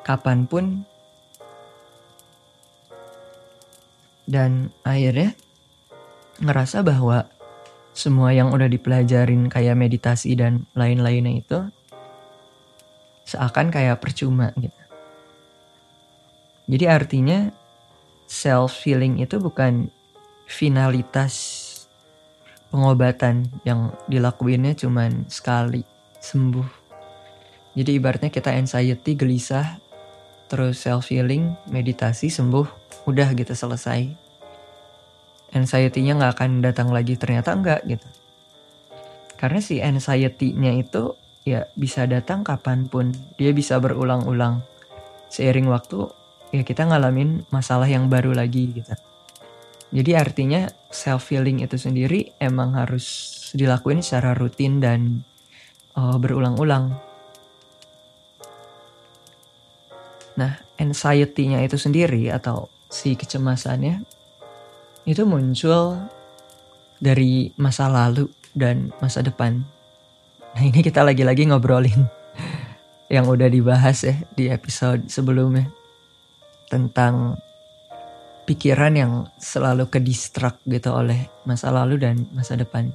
Kapan 0.01 0.49
pun 0.49 0.83
dan 4.27 4.69
akhirnya 4.83 5.33
ngerasa 6.43 6.83
bahwa 6.83 7.25
semua 7.97 8.29
yang 8.29 8.53
udah 8.53 8.69
dipelajarin 8.69 9.49
kayak 9.49 9.73
meditasi 9.73 10.37
dan 10.37 10.69
lain-lainnya 10.77 11.41
itu 11.41 11.59
seakan 13.25 13.73
kayak 13.73 13.97
percuma 13.97 14.53
gitu. 14.59 14.81
Jadi 16.67 16.85
artinya 16.85 17.49
self 18.27 18.83
healing 18.83 19.23
itu 19.23 19.39
bukan 19.39 19.89
finalitas 20.45 21.63
pengobatan 22.69 23.47
yang 23.63 23.95
dilakuinnya 24.05 24.75
cuman 24.75 25.25
sekali 25.31 25.81
sembuh. 26.19 26.85
Jadi 27.77 27.91
ibaratnya 27.95 28.29
kita 28.33 28.51
anxiety, 28.51 29.15
gelisah, 29.15 29.79
terus 30.47 30.79
self 30.79 31.11
healing, 31.11 31.55
meditasi, 31.71 32.31
sembuh, 32.31 32.67
udah 33.07 33.31
gitu 33.35 33.53
selesai. 33.55 34.07
Anxiety-nya 35.55 36.19
nggak 36.19 36.33
akan 36.39 36.51
datang 36.59 36.91
lagi 36.91 37.15
ternyata 37.15 37.55
enggak 37.55 37.83
gitu. 37.87 38.07
Karena 39.37 39.59
si 39.61 39.79
anxiety-nya 39.79 40.75
itu 40.75 41.13
ya 41.47 41.69
bisa 41.77 42.03
datang 42.09 42.43
kapan 42.43 42.89
pun, 42.89 43.15
dia 43.39 43.55
bisa 43.55 43.79
berulang-ulang. 43.79 44.59
Seiring 45.31 45.71
waktu 45.71 46.07
ya 46.51 46.63
kita 46.63 46.87
ngalamin 46.87 47.43
masalah 47.51 47.87
yang 47.87 48.07
baru 48.07 48.35
lagi 48.35 48.71
gitu. 48.75 48.95
Jadi 49.87 50.11
artinya 50.19 50.67
self 50.91 51.31
healing 51.31 51.63
itu 51.63 51.79
sendiri 51.79 52.35
emang 52.43 52.75
harus 52.75 53.39
dilakuin 53.55 54.03
secara 54.03 54.35
rutin 54.35 54.83
dan 54.83 55.23
uh, 55.95 56.19
berulang-ulang. 56.19 57.06
Nah, 60.37 60.53
anxiety-nya 60.77 61.65
itu 61.65 61.81
sendiri 61.81 62.29
atau 62.29 62.69
si 62.87 63.17
kecemasannya 63.17 64.05
itu 65.09 65.25
muncul 65.25 65.97
dari 67.01 67.49
masa 67.57 67.89
lalu 67.89 68.29
dan 68.53 68.93
masa 69.01 69.25
depan. 69.25 69.65
Nah, 70.53 70.63
ini 70.63 70.85
kita 70.85 71.01
lagi-lagi 71.01 71.49
ngobrolin 71.49 72.05
yang 73.13 73.25
udah 73.25 73.49
dibahas 73.49 74.05
ya 74.05 74.15
di 74.37 74.49
episode 74.53 75.09
sebelumnya 75.09 75.69
tentang 76.69 77.39
pikiran 78.45 78.93
yang 78.95 79.13
selalu 79.41 79.89
ke 79.89 79.99
distract 79.99 80.61
gitu 80.69 80.93
oleh 80.93 81.27
masa 81.43 81.73
lalu 81.73 81.97
dan 81.97 82.29
masa 82.31 82.55
depan. 82.55 82.93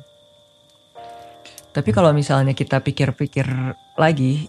Tapi 1.73 1.89
kalau 1.91 2.13
misalnya 2.13 2.53
kita 2.53 2.85
pikir-pikir 2.85 3.49
lagi 3.97 4.49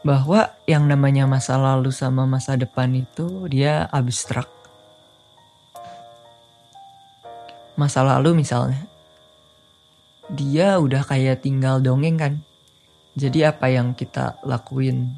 bahwa 0.00 0.56
yang 0.64 0.88
namanya 0.88 1.28
masa 1.28 1.60
lalu 1.60 1.92
sama 1.92 2.24
masa 2.24 2.56
depan 2.56 2.92
itu 2.96 3.48
dia 3.48 3.84
abstrak. 3.92 4.48
Masa 7.76 8.04
lalu 8.04 8.40
misalnya 8.40 8.84
dia 10.30 10.78
udah 10.78 11.02
kayak 11.04 11.42
tinggal 11.42 11.82
dongeng 11.82 12.16
kan. 12.16 12.34
Jadi 13.18 13.42
apa 13.42 13.66
yang 13.66 13.92
kita 13.92 14.38
lakuin 14.46 15.10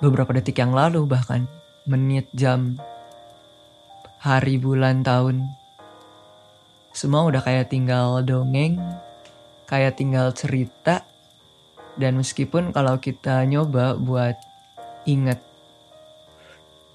beberapa 0.00 0.32
detik 0.34 0.58
yang 0.58 0.72
lalu 0.72 1.04
bahkan 1.04 1.44
menit 1.84 2.26
jam 2.32 2.80
hari, 4.24 4.56
bulan, 4.56 5.04
tahun. 5.04 5.44
Semua 6.96 7.28
udah 7.28 7.44
kayak 7.44 7.68
tinggal 7.68 8.24
dongeng, 8.24 8.80
kayak 9.68 10.00
tinggal 10.00 10.32
cerita. 10.32 11.04
Dan 11.94 12.18
meskipun 12.18 12.74
kalau 12.74 12.98
kita 12.98 13.46
nyoba 13.46 13.94
buat 13.94 14.34
inget, 15.06 15.38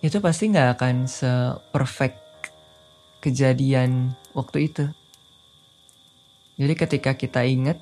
itu 0.04 0.20
pasti 0.20 0.52
nggak 0.52 0.80
akan 0.80 0.96
se-perfect 1.08 2.20
kejadian 3.24 4.16
waktu 4.32 4.72
itu. 4.72 4.86
Jadi 6.60 6.74
ketika 6.76 7.16
kita 7.16 7.48
inget, 7.48 7.80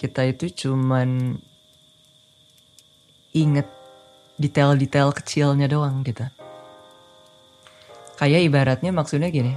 kita 0.00 0.24
itu 0.24 0.48
cuman 0.64 1.36
inget 3.36 3.68
detail-detail 4.40 5.12
kecilnya 5.12 5.68
doang 5.68 6.00
gitu. 6.06 6.24
Kayak 8.16 8.44
ibaratnya 8.48 8.90
maksudnya 8.94 9.28
gini. 9.28 9.52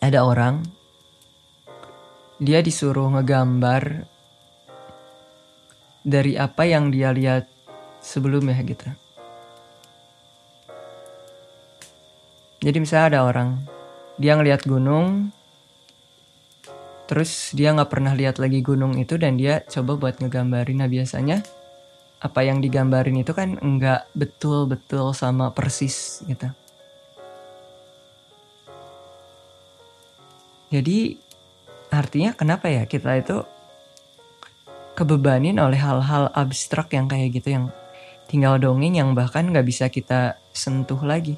Ada 0.00 0.24
orang 0.24 0.64
dia 2.36 2.60
disuruh 2.60 3.08
ngegambar 3.16 4.15
dari 6.06 6.38
apa 6.38 6.62
yang 6.62 6.94
dia 6.94 7.10
lihat 7.10 7.50
sebelumnya 7.98 8.54
gitu. 8.62 8.86
Jadi 12.62 12.78
misalnya 12.78 13.06
ada 13.10 13.20
orang 13.26 13.58
dia 14.14 14.38
ngelihat 14.38 14.62
gunung, 14.70 15.34
terus 17.10 17.50
dia 17.58 17.74
nggak 17.74 17.90
pernah 17.90 18.14
lihat 18.14 18.38
lagi 18.38 18.62
gunung 18.62 18.94
itu 18.94 19.18
dan 19.18 19.34
dia 19.34 19.66
coba 19.66 19.98
buat 19.98 20.22
ngegambarin. 20.22 20.78
Nah 20.78 20.86
biasanya 20.86 21.42
apa 22.22 22.40
yang 22.46 22.62
digambarin 22.62 23.18
itu 23.18 23.34
kan 23.34 23.58
nggak 23.58 24.14
betul-betul 24.14 25.10
sama 25.10 25.50
persis 25.50 26.22
gitu. 26.24 26.46
Jadi 30.70 31.18
artinya 31.90 32.34
kenapa 32.34 32.70
ya 32.70 32.86
kita 32.86 33.10
itu 33.18 33.55
kebebanin 34.96 35.60
oleh 35.60 35.76
hal-hal 35.76 36.32
abstrak 36.32 36.96
yang 36.96 37.06
kayak 37.06 37.36
gitu 37.36 37.52
yang 37.52 37.64
tinggal 38.26 38.56
dongeng 38.56 38.96
yang 38.96 39.12
bahkan 39.12 39.52
nggak 39.52 39.68
bisa 39.68 39.92
kita 39.92 40.40
sentuh 40.56 40.98
lagi. 41.04 41.36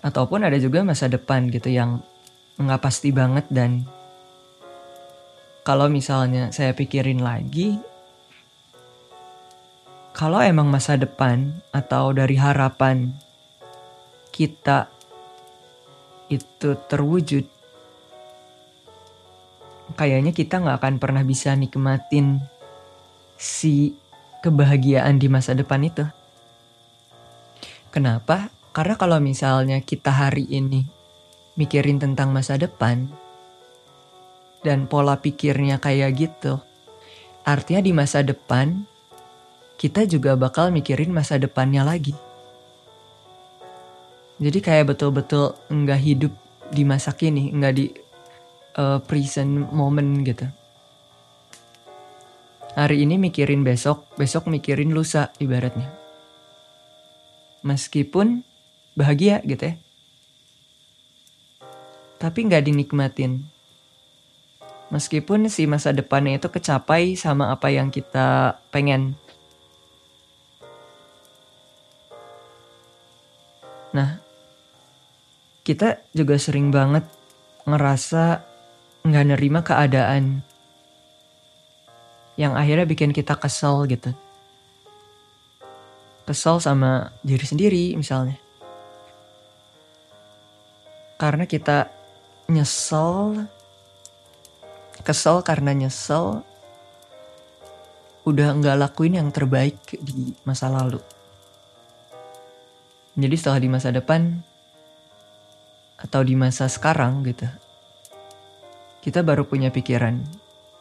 Ataupun 0.00 0.46
ada 0.46 0.56
juga 0.56 0.80
masa 0.80 1.10
depan 1.10 1.50
gitu 1.52 1.68
yang 1.68 2.00
nggak 2.56 2.80
pasti 2.80 3.12
banget 3.12 3.44
dan 3.52 3.84
kalau 5.60 5.92
misalnya 5.92 6.48
saya 6.56 6.72
pikirin 6.72 7.20
lagi, 7.20 7.76
kalau 10.16 10.40
emang 10.40 10.72
masa 10.72 10.96
depan 10.96 11.52
atau 11.68 12.16
dari 12.16 12.40
harapan 12.40 13.12
kita 14.32 14.88
itu 16.32 16.78
terwujud, 16.88 17.44
kayaknya 20.00 20.32
kita 20.32 20.64
nggak 20.64 20.80
akan 20.80 20.96
pernah 20.96 21.20
bisa 21.20 21.52
nikmatin 21.52 22.40
si 23.36 23.92
kebahagiaan 24.40 25.20
di 25.20 25.28
masa 25.28 25.52
depan 25.52 25.84
itu. 25.84 26.08
Kenapa? 27.92 28.48
Karena 28.72 28.96
kalau 28.96 29.20
misalnya 29.20 29.84
kita 29.84 30.08
hari 30.08 30.48
ini 30.48 30.88
mikirin 31.60 32.00
tentang 32.00 32.32
masa 32.32 32.56
depan 32.56 33.12
dan 34.64 34.88
pola 34.88 35.20
pikirnya 35.20 35.76
kayak 35.76 36.16
gitu, 36.16 36.56
artinya 37.44 37.84
di 37.84 37.92
masa 37.92 38.24
depan 38.24 38.88
kita 39.76 40.08
juga 40.08 40.32
bakal 40.32 40.72
mikirin 40.72 41.12
masa 41.12 41.36
depannya 41.36 41.84
lagi. 41.84 42.16
Jadi 44.40 44.64
kayak 44.64 44.96
betul-betul 44.96 45.52
nggak 45.68 46.00
hidup 46.00 46.32
di 46.72 46.88
masa 46.88 47.12
kini, 47.12 47.52
nggak 47.52 47.74
di 47.76 47.92
uh, 48.80 48.98
present 49.04 49.68
moment 49.68 50.24
gitu. 50.24 50.48
Hari 52.72 53.04
ini 53.04 53.20
mikirin 53.20 53.60
besok, 53.60 54.08
besok 54.16 54.48
mikirin 54.48 54.96
lusa 54.96 55.34
ibaratnya. 55.42 55.90
Meskipun 57.60 58.40
bahagia 58.96 59.44
gitu 59.44 59.74
ya. 59.74 59.74
Tapi 62.16 62.38
nggak 62.48 62.64
dinikmatin. 62.70 63.44
Meskipun 64.90 65.46
si 65.52 65.68
masa 65.70 65.94
depannya 65.94 66.40
itu 66.40 66.48
kecapai 66.50 67.14
sama 67.14 67.52
apa 67.52 67.70
yang 67.70 67.92
kita 67.92 68.58
pengen. 68.74 69.14
Nah, 73.90 74.22
kita 75.66 76.02
juga 76.14 76.38
sering 76.38 76.70
banget 76.70 77.06
ngerasa 77.66 78.49
nggak 79.00 79.26
nerima 79.32 79.64
keadaan 79.64 80.44
yang 82.36 82.56
akhirnya 82.56 82.88
bikin 82.88 83.12
kita 83.12 83.36
kesel 83.36 83.84
gitu. 83.88 84.12
Kesel 86.24 86.56
sama 86.60 87.12
diri 87.24 87.44
sendiri 87.44 87.84
misalnya. 87.96 88.36
Karena 91.20 91.44
kita 91.44 91.92
nyesel, 92.48 93.44
kesel 95.04 95.44
karena 95.44 95.76
nyesel, 95.76 96.40
udah 98.24 98.56
nggak 98.56 98.78
lakuin 98.88 99.20
yang 99.20 99.28
terbaik 99.28 99.76
di 100.00 100.32
masa 100.48 100.72
lalu. 100.72 101.00
Jadi 103.20 103.34
setelah 103.36 103.60
di 103.60 103.68
masa 103.68 103.92
depan, 103.92 104.40
atau 106.00 106.24
di 106.24 106.32
masa 106.32 106.64
sekarang 106.72 107.20
gitu 107.28 107.44
kita 109.00 109.24
baru 109.24 109.48
punya 109.48 109.72
pikiran 109.72 110.20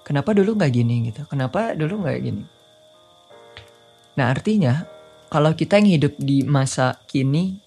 kenapa 0.09 0.33
dulu 0.33 0.57
nggak 0.57 0.73
gini 0.73 1.13
gitu? 1.13 1.21
Kenapa 1.29 1.77
dulu 1.77 2.01
nggak 2.01 2.17
gini? 2.25 2.43
Nah 4.17 4.33
artinya 4.33 4.89
kalau 5.29 5.53
kita 5.53 5.77
yang 5.77 6.01
hidup 6.01 6.17
di 6.17 6.41
masa 6.41 6.97
kini 7.05 7.61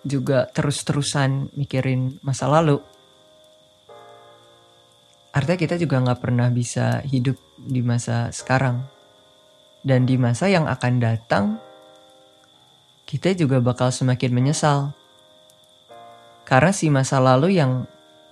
juga 0.00 0.48
terus-terusan 0.48 1.52
mikirin 1.52 2.16
masa 2.24 2.48
lalu 2.48 2.80
artinya 5.36 5.60
kita 5.60 5.76
juga 5.76 6.00
nggak 6.00 6.20
pernah 6.24 6.48
bisa 6.48 7.04
hidup 7.04 7.36
di 7.60 7.84
masa 7.84 8.32
sekarang. 8.32 8.80
Dan 9.84 10.08
di 10.08 10.18
masa 10.18 10.50
yang 10.50 10.66
akan 10.66 10.94
datang 10.98 11.44
kita 13.04 13.36
juga 13.36 13.60
bakal 13.60 13.92
semakin 13.92 14.32
menyesal. 14.32 14.96
Karena 16.48 16.72
si 16.72 16.88
masa 16.88 17.20
lalu 17.20 17.60
yang 17.60 17.84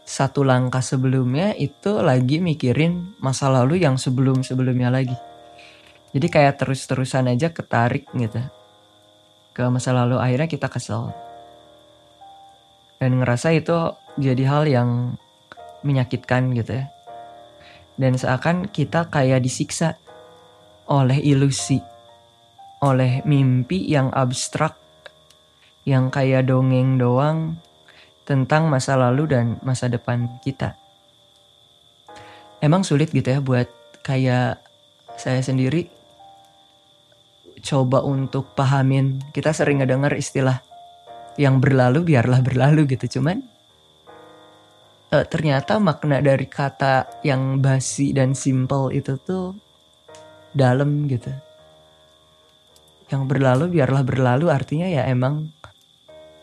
satu 0.07 0.47
langkah 0.47 0.87
sebelumnya 0.87 1.51
itu 1.59 1.99
lagi 1.99 2.38
mikirin 2.38 3.19
masa 3.19 3.51
lalu 3.51 3.83
yang 3.83 3.99
sebelum-sebelumnya 3.99 4.87
lagi. 4.95 5.19
Jadi 6.14 6.31
kayak 6.31 6.62
terus-terusan 6.62 7.27
aja 7.27 7.51
ketarik 7.51 8.07
gitu. 8.14 8.38
Ke 9.51 9.66
masa 9.66 9.90
lalu 9.90 10.23
akhirnya 10.23 10.47
kita 10.47 10.71
kesel. 10.71 11.11
Dan 13.03 13.19
ngerasa 13.19 13.51
itu 13.51 13.99
jadi 14.14 14.47
hal 14.47 14.64
yang 14.71 15.19
menyakitkan 15.83 16.55
gitu 16.55 16.87
ya. 16.87 16.87
Dan 17.99 18.14
seakan 18.14 18.71
kita 18.71 19.11
kayak 19.11 19.42
disiksa 19.42 19.99
oleh 20.87 21.19
ilusi. 21.19 21.83
Oleh 22.79 23.27
mimpi 23.27 23.90
yang 23.90 24.14
abstrak. 24.14 24.79
Yang 25.83 26.14
kayak 26.14 26.47
dongeng 26.47 26.95
doang 26.95 27.59
tentang 28.27 28.67
masa 28.67 28.99
lalu 28.99 29.31
dan 29.31 29.62
masa 29.62 29.87
depan 29.87 30.27
kita. 30.43 30.75
Emang 32.59 32.83
sulit 32.83 33.15
gitu 33.15 33.31
ya 33.31 33.39
buat 33.39 33.71
kayak 34.03 34.59
saya 35.15 35.41
sendiri 35.41 35.87
coba 37.62 38.03
untuk 38.03 38.53
pahamin. 38.59 39.23
Kita 39.31 39.55
sering 39.55 39.81
ngedenger 39.81 40.19
istilah 40.19 40.59
yang 41.39 41.62
berlalu 41.62 42.03
biarlah 42.03 42.43
berlalu 42.43 42.99
gitu. 42.99 43.21
Cuman 43.21 43.41
uh, 45.15 45.25
ternyata 45.27 45.79
makna 45.79 46.19
dari 46.19 46.51
kata 46.51 47.23
yang 47.23 47.62
basi 47.62 48.11
dan 48.11 48.35
simple 48.35 48.91
itu 48.91 49.17
tuh 49.23 49.55
dalam 50.53 51.07
gitu. 51.07 51.31
Yang 53.07 53.23
berlalu 53.31 53.79
biarlah 53.79 54.03
berlalu 54.03 54.51
artinya 54.51 54.91
ya 54.91 55.07
emang 55.07 55.56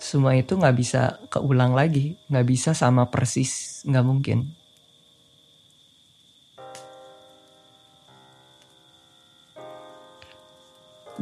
semua 0.03 0.35
itu 0.35 0.59
nggak 0.59 0.75
bisa 0.75 1.23
keulang 1.31 1.71
lagi, 1.71 2.19
nggak 2.27 2.43
bisa 2.43 2.75
sama 2.75 3.07
persis, 3.07 3.79
nggak 3.87 4.03
mungkin. 4.03 4.51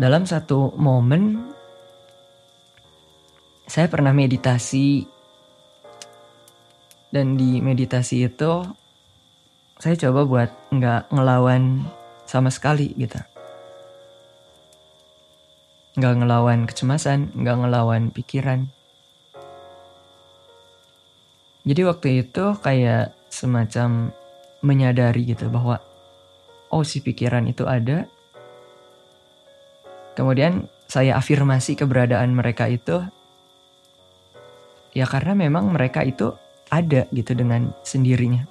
dalam 0.02 0.24
satu 0.24 0.72
momen 0.80 1.54
saya 3.70 3.86
pernah 3.92 4.16
meditasi 4.16 5.04
dan 7.12 7.36
di 7.36 7.60
meditasi 7.60 8.26
itu 8.26 8.66
saya 9.78 9.96
coba 10.02 10.22
buat 10.24 10.50
nggak 10.74 11.12
ngelawan 11.12 11.86
sama 12.26 12.48
sekali 12.50 12.96
gitu 12.96 13.20
nggak 15.96 16.16
ngelawan 16.24 16.68
kecemasan 16.70 17.34
nggak 17.36 17.58
ngelawan 17.66 18.12
pikiran 18.14 18.70
jadi 21.68 21.82
waktu 21.88 22.26
itu 22.26 22.56
kayak 22.60 23.14
semacam 23.28 24.16
menyadari 24.62 25.28
gitu 25.28 25.52
bahwa 25.52 25.82
oh 26.72 26.86
si 26.86 27.04
pikiran 27.04 27.50
itu 27.50 27.66
ada 27.68 28.08
Kemudian 30.12 30.68
saya 30.92 31.16
afirmasi 31.16 31.80
keberadaan 31.80 32.36
mereka 32.36 32.68
itu 32.68 33.00
ya 34.92 35.08
karena 35.08 35.32
memang 35.34 35.72
mereka 35.72 36.04
itu 36.04 36.36
ada 36.68 37.08
gitu 37.16 37.32
dengan 37.32 37.72
sendirinya. 37.88 38.44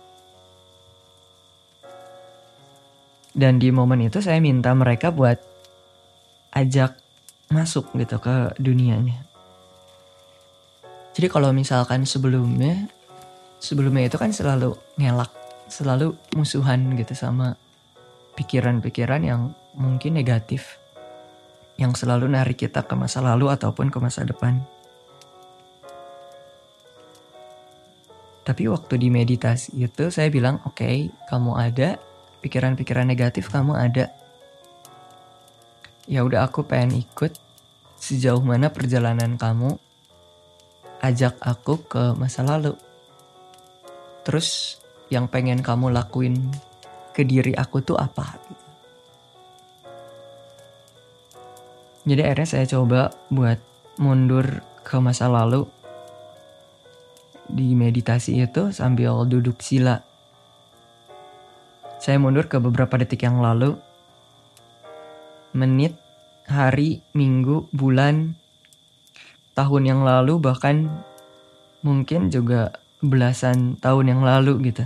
Dan 3.30 3.62
di 3.62 3.70
momen 3.70 4.02
itu 4.08 4.18
saya 4.18 4.42
minta 4.42 4.74
mereka 4.74 5.12
buat 5.14 5.38
ajak 6.50 6.98
masuk 7.50 7.90
gitu 7.98 8.16
ke 8.22 8.54
dunianya. 8.62 9.26
Jadi 11.10 11.26
kalau 11.26 11.50
misalkan 11.50 12.06
sebelumnya, 12.06 12.86
sebelumnya 13.58 14.06
itu 14.06 14.16
kan 14.16 14.30
selalu 14.30 14.78
ngelak, 14.94 15.34
selalu 15.66 16.14
musuhan 16.38 16.94
gitu 16.94 17.12
sama 17.18 17.58
pikiran-pikiran 18.38 19.26
yang 19.26 19.50
mungkin 19.74 20.14
negatif 20.14 20.78
yang 21.74 21.96
selalu 21.98 22.30
narik 22.30 22.62
kita 22.62 22.86
ke 22.86 22.94
masa 22.94 23.18
lalu 23.18 23.50
ataupun 23.50 23.90
ke 23.90 23.98
masa 23.98 24.22
depan. 24.22 24.62
Tapi 28.46 28.66
waktu 28.70 28.94
di 28.98 29.08
meditasi 29.10 29.74
itu 29.80 30.10
saya 30.12 30.30
bilang, 30.30 30.62
oke, 30.68 30.80
okay, 30.80 31.10
kamu 31.30 31.56
ada, 31.56 31.98
pikiran-pikiran 32.44 33.06
negatif 33.08 33.50
kamu 33.50 33.74
ada. 33.74 34.19
Ya 36.10 36.26
udah 36.26 36.50
aku 36.50 36.66
pengen 36.66 37.06
ikut 37.06 37.38
sejauh 37.94 38.42
mana 38.42 38.74
perjalanan 38.74 39.38
kamu. 39.38 39.78
Ajak 40.98 41.38
aku 41.38 41.86
ke 41.86 42.18
masa 42.18 42.42
lalu. 42.42 42.74
Terus 44.26 44.82
yang 45.06 45.30
pengen 45.30 45.62
kamu 45.62 45.94
lakuin 45.94 46.50
ke 47.14 47.22
diri 47.22 47.54
aku 47.54 47.78
tuh 47.86 47.94
apa? 47.94 48.42
Jadi 52.02 52.20
akhirnya 52.26 52.48
saya 52.48 52.66
coba 52.66 53.14
buat 53.30 53.62
mundur 54.02 54.66
ke 54.82 54.98
masa 54.98 55.30
lalu 55.30 55.68
di 57.44 57.76
meditasi 57.76 58.40
itu 58.40 58.72
sambil 58.72 59.28
duduk 59.28 59.60
sila. 59.60 60.00
Saya 62.00 62.16
mundur 62.16 62.48
ke 62.48 62.56
beberapa 62.56 62.96
detik 62.96 63.28
yang 63.28 63.44
lalu, 63.44 63.76
menit, 65.52 65.99
hari, 66.50 67.00
minggu, 67.14 67.70
bulan, 67.70 68.34
tahun 69.54 69.82
yang 69.86 70.00
lalu, 70.02 70.42
bahkan 70.42 70.90
mungkin 71.80 72.28
juga 72.28 72.74
belasan 73.00 73.80
tahun 73.80 74.12
yang 74.12 74.22
lalu 74.26 74.72
gitu. 74.72 74.84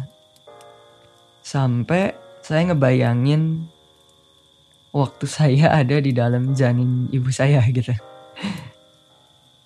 Sampai 1.44 2.14
saya 2.44 2.70
ngebayangin 2.72 3.66
waktu 4.94 5.26
saya 5.26 5.74
ada 5.74 5.98
di 5.98 6.14
dalam 6.14 6.54
janin 6.54 7.10
ibu 7.10 7.28
saya 7.34 7.60
gitu. 7.66 7.92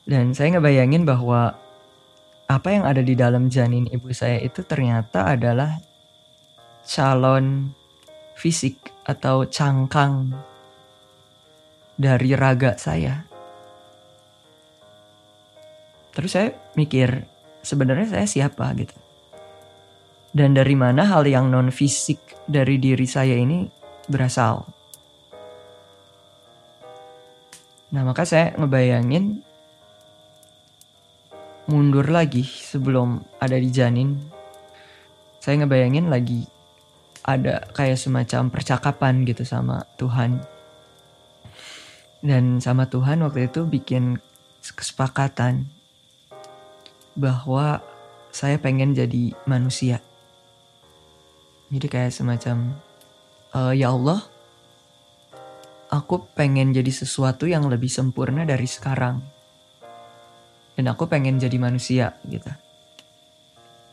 Dan 0.08 0.32
saya 0.32 0.56
ngebayangin 0.56 1.04
bahwa 1.04 1.52
apa 2.48 2.68
yang 2.72 2.88
ada 2.88 3.04
di 3.04 3.12
dalam 3.12 3.52
janin 3.52 3.84
ibu 3.92 4.08
saya 4.16 4.40
itu 4.40 4.64
ternyata 4.64 5.36
adalah 5.36 5.76
calon 6.88 7.76
fisik 8.40 8.80
atau 9.04 9.44
cangkang 9.44 10.32
dari 11.98 12.30
raga 12.38 12.78
saya. 12.78 13.26
Terus 16.14 16.30
saya 16.30 16.54
mikir 16.78 17.26
sebenarnya 17.66 18.06
saya 18.14 18.26
siapa 18.30 18.70
gitu. 18.78 18.94
Dan 20.30 20.54
dari 20.54 20.78
mana 20.78 21.02
hal 21.10 21.26
yang 21.26 21.50
non 21.50 21.74
fisik 21.74 22.46
dari 22.46 22.78
diri 22.78 23.04
saya 23.04 23.34
ini 23.34 23.66
berasal. 24.06 24.62
Nah 27.90 28.02
maka 28.06 28.22
saya 28.22 28.54
ngebayangin 28.54 29.42
mundur 31.68 32.06
lagi 32.08 32.46
sebelum 32.46 33.18
ada 33.42 33.58
di 33.58 33.68
janin. 33.74 34.14
Saya 35.42 35.64
ngebayangin 35.64 36.12
lagi 36.12 36.44
ada 37.24 37.64
kayak 37.72 37.98
semacam 38.00 38.52
percakapan 38.52 39.24
gitu 39.26 39.44
sama 39.44 39.84
Tuhan. 39.96 40.57
Dan 42.18 42.58
sama 42.58 42.90
Tuhan 42.90 43.22
waktu 43.22 43.46
itu 43.46 43.62
bikin 43.62 44.18
kesepakatan 44.58 45.70
bahwa 47.14 47.82
saya 48.34 48.58
pengen 48.58 48.94
jadi 48.94 49.34
manusia. 49.46 50.02
Jadi 51.68 51.86
kayak 51.86 52.14
semacam, 52.14 52.74
e, 53.54 53.60
ya 53.78 53.92
Allah, 53.92 54.24
aku 55.90 56.26
pengen 56.32 56.72
jadi 56.72 56.90
sesuatu 56.90 57.44
yang 57.46 57.66
lebih 57.66 57.90
sempurna 57.90 58.42
dari 58.46 58.66
sekarang. 58.66 59.20
Dan 60.78 60.86
aku 60.86 61.10
pengen 61.10 61.42
jadi 61.42 61.58
manusia 61.58 62.14
gitu. 62.26 62.50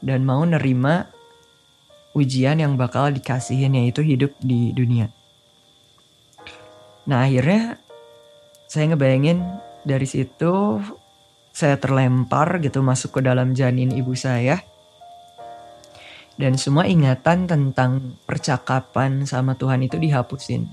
Dan 0.05 0.21
mau 0.21 0.45
nerima 0.45 1.09
ujian 2.15 2.61
yang 2.61 2.77
bakal 2.79 3.11
dikasihin 3.11 3.75
yaitu 3.75 4.05
hidup 4.05 4.31
di 4.39 4.71
dunia. 4.71 5.09
Nah 7.09 7.25
akhirnya 7.25 7.84
saya 8.65 8.93
ngebayangin 8.93 9.41
dari 9.85 10.07
situ 10.09 10.81
saya 11.55 11.79
terlempar 11.79 12.59
gitu 12.59 12.83
masuk 12.83 13.19
ke 13.19 13.21
dalam 13.23 13.55
janin 13.55 13.93
ibu 13.93 14.11
saya. 14.17 14.59
Dan 16.35 16.59
semua 16.59 16.83
ingatan 16.83 17.47
tentang 17.47 18.19
percakapan 18.27 19.23
sama 19.23 19.55
Tuhan 19.55 19.87
itu 19.87 19.95
dihapusin 19.95 20.67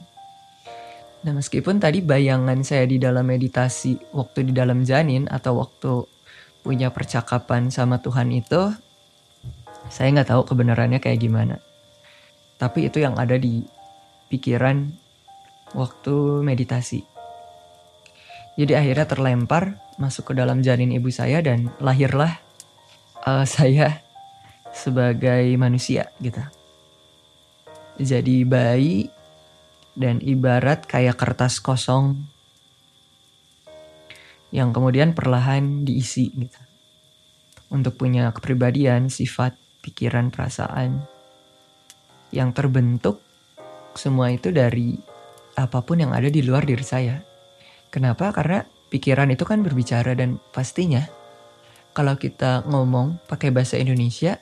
Nah 1.23 1.33
meskipun 1.39 1.79
tadi 1.79 2.03
bayangan 2.03 2.67
saya 2.67 2.83
di 2.83 2.99
dalam 2.99 3.23
meditasi 3.31 3.95
waktu 4.11 4.51
di 4.51 4.53
dalam 4.53 4.83
janin 4.83 5.31
atau 5.31 5.63
waktu 5.63 6.03
punya 6.67 6.91
percakapan 6.91 7.71
sama 7.71 8.03
Tuhan 8.03 8.35
itu, 8.35 8.75
saya 9.87 10.09
nggak 10.11 10.35
tahu 10.35 10.43
kebenarannya 10.51 10.99
kayak 10.99 11.23
gimana. 11.23 11.63
Tapi 12.59 12.91
itu 12.91 13.03
yang 13.03 13.19
ada 13.19 13.39
di 13.39 13.63
pikiran 14.31 14.91
waktu 15.79 16.43
meditasi. 16.43 17.12
Jadi 18.53 18.73
akhirnya 18.77 19.07
terlempar 19.09 19.81
masuk 19.97 20.33
ke 20.33 20.33
dalam 20.37 20.61
janin 20.61 20.93
ibu 20.93 21.09
saya 21.09 21.41
dan 21.41 21.73
lahirlah 21.81 22.37
uh, 23.25 23.47
saya 23.57 24.05
sebagai 24.73 25.53
manusia 25.57 26.09
gitu. 26.21 26.41
Jadi 28.01 28.45
bayi 28.49 29.09
dan 29.93 30.21
ibarat 30.25 30.89
kayak 30.89 31.21
kertas 31.21 31.61
kosong 31.61 32.17
yang 34.53 34.73
kemudian 34.73 35.17
perlahan 35.17 35.85
diisi 35.85 36.33
gitu. 36.33 36.61
Untuk 37.73 37.97
punya 37.97 38.29
kepribadian, 38.37 39.09
sifat, 39.09 39.57
pikiran, 39.81 40.29
perasaan 40.29 41.01
yang 42.33 42.53
terbentuk 42.53 43.21
semua 43.97 44.33
itu 44.33 44.53
dari 44.53 44.97
apa 45.57 45.85
pun 45.85 46.01
yang 46.01 46.13
ada 46.17 46.29
di 46.29 46.41
luar 46.45 46.65
diri 46.65 46.85
saya. 46.85 47.32
Kenapa? 47.93 48.33
Karena 48.33 48.65
pikiran 48.89 49.29
itu 49.29 49.45
kan 49.45 49.61
berbicara 49.61 50.17
dan 50.17 50.41
pastinya 50.57 51.05
kalau 51.93 52.17
kita 52.17 52.65
ngomong 52.65 53.21
pakai 53.29 53.53
bahasa 53.53 53.77
Indonesia, 53.77 54.41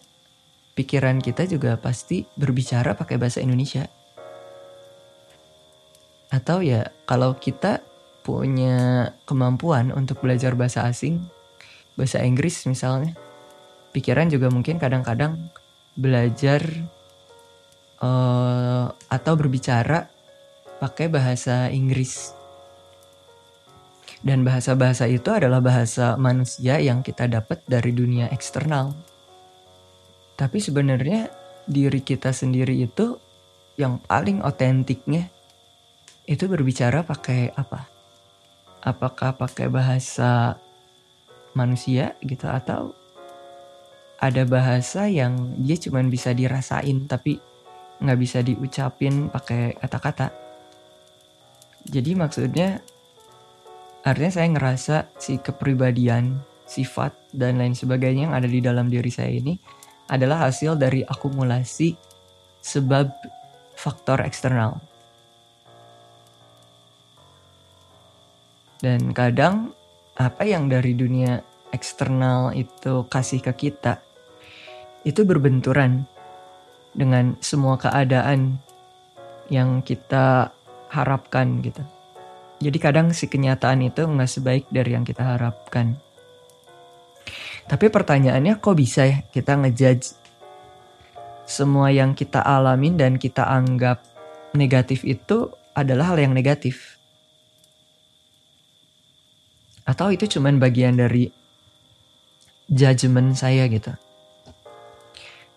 pikiran 0.79 1.19
kita 1.19 1.51
juga 1.51 1.75
pasti 1.75 2.23
berbicara 2.39 2.95
pakai 2.95 3.19
bahasa 3.19 3.43
Indonesia. 3.43 3.91
Atau 6.31 6.63
ya 6.63 6.95
kalau 7.11 7.35
kita 7.35 7.83
punya 8.23 9.11
kemampuan 9.27 9.91
untuk 9.91 10.23
belajar 10.23 10.55
bahasa 10.55 10.87
asing, 10.87 11.27
bahasa 11.99 12.23
Inggris 12.23 12.71
misalnya, 12.71 13.19
pikiran 13.91 14.31
juga 14.31 14.47
mungkin 14.47 14.79
kadang-kadang 14.79 15.51
belajar 15.99 16.63
uh, 17.99 18.95
atau 19.11 19.33
berbicara 19.35 20.07
pakai 20.79 21.11
bahasa 21.11 21.67
Inggris. 21.75 22.40
Dan 24.21 24.45
bahasa-bahasa 24.45 25.09
itu 25.09 25.33
adalah 25.33 25.65
bahasa 25.65 26.17
manusia 26.21 26.77
yang 26.77 27.01
kita 27.01 27.25
dapat 27.25 27.65
dari 27.65 27.97
dunia 27.97 28.29
eksternal. 28.29 28.93
Tapi 30.37 30.61
sebenarnya 30.61 31.33
diri 31.65 32.05
kita 32.05 32.33
sendiri 32.33 32.77
itu 32.85 33.17
yang 33.81 33.97
paling 34.05 34.45
otentiknya 34.45 35.33
itu 36.29 36.45
berbicara 36.45 37.01
pakai 37.01 37.57
apa? 37.57 37.89
Apakah 38.85 39.37
pakai 39.41 39.73
bahasa 39.73 40.61
manusia 41.57 42.17
gitu 42.21 42.45
atau 42.49 42.93
ada 44.21 44.45
bahasa 44.45 45.09
yang 45.09 45.57
dia 45.57 45.81
cuma 45.81 46.05
bisa 46.05 46.37
dirasain 46.37 47.09
tapi 47.09 47.41
nggak 48.01 48.21
bisa 48.21 48.45
diucapin 48.45 49.33
pakai 49.33 49.77
kata-kata. 49.81 50.29
Jadi 51.89 52.13
maksudnya 52.13 52.85
Artinya 54.01 54.33
saya 54.33 54.49
ngerasa 54.49 54.97
si 55.21 55.37
kepribadian, 55.37 56.41
sifat, 56.65 57.13
dan 57.37 57.61
lain 57.61 57.77
sebagainya 57.77 58.31
yang 58.31 58.35
ada 58.37 58.49
di 58.49 58.61
dalam 58.65 58.89
diri 58.89 59.13
saya 59.13 59.29
ini 59.29 59.61
adalah 60.09 60.49
hasil 60.49 60.81
dari 60.81 61.05
akumulasi 61.05 61.95
sebab 62.65 63.13
faktor 63.77 64.25
eksternal. 64.25 64.81
Dan 68.81 69.13
kadang 69.13 69.77
apa 70.17 70.43
yang 70.49 70.73
dari 70.73 70.97
dunia 70.97 71.45
eksternal 71.71 72.57
itu 72.57 73.05
kasih 73.13 73.45
ke 73.45 73.69
kita 73.69 74.01
itu 75.05 75.25
berbenturan 75.25 76.05
dengan 76.93 77.37
semua 77.41 77.77
keadaan 77.77 78.61
yang 79.53 79.81
kita 79.85 80.53
harapkan 80.89 81.61
gitu. 81.61 81.81
Jadi 82.61 82.77
kadang 82.77 83.17
si 83.17 83.25
kenyataan 83.25 83.81
itu 83.81 84.05
nggak 84.05 84.29
sebaik 84.29 84.65
dari 84.69 84.93
yang 84.93 85.05
kita 85.09 85.25
harapkan. 85.25 85.97
Tapi 87.65 87.87
pertanyaannya 87.89 88.61
kok 88.61 88.77
bisa 88.77 89.09
ya 89.09 89.25
kita 89.33 89.57
ngejudge 89.57 90.13
semua 91.49 91.89
yang 91.89 92.13
kita 92.13 92.45
alamin 92.45 93.01
dan 93.01 93.17
kita 93.17 93.49
anggap 93.49 94.05
negatif 94.53 95.09
itu 95.09 95.49
adalah 95.73 96.13
hal 96.13 96.21
yang 96.21 96.37
negatif? 96.37 97.01
Atau 99.89 100.13
itu 100.13 100.29
cuman 100.29 100.61
bagian 100.61 101.01
dari 101.01 101.33
judgement 102.71 103.35
saya 103.35 103.67
gitu 103.67 103.91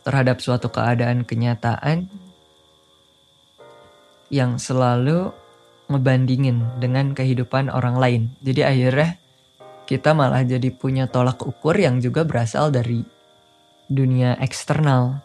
terhadap 0.03 0.39
suatu 0.39 0.67
keadaan 0.71 1.23
kenyataan 1.23 2.07
yang 4.33 4.57
selalu 4.57 5.31
ngebandingin 5.91 6.79
dengan 6.79 7.11
kehidupan 7.11 7.67
orang 7.67 7.99
lain. 7.99 8.21
Jadi 8.39 8.61
akhirnya 8.63 9.09
kita 9.83 10.15
malah 10.15 10.43
jadi 10.47 10.71
punya 10.71 11.11
tolak 11.11 11.43
ukur 11.43 11.75
yang 11.75 11.99
juga 11.99 12.23
berasal 12.23 12.71
dari 12.71 13.03
dunia 13.91 14.39
eksternal. 14.39 15.19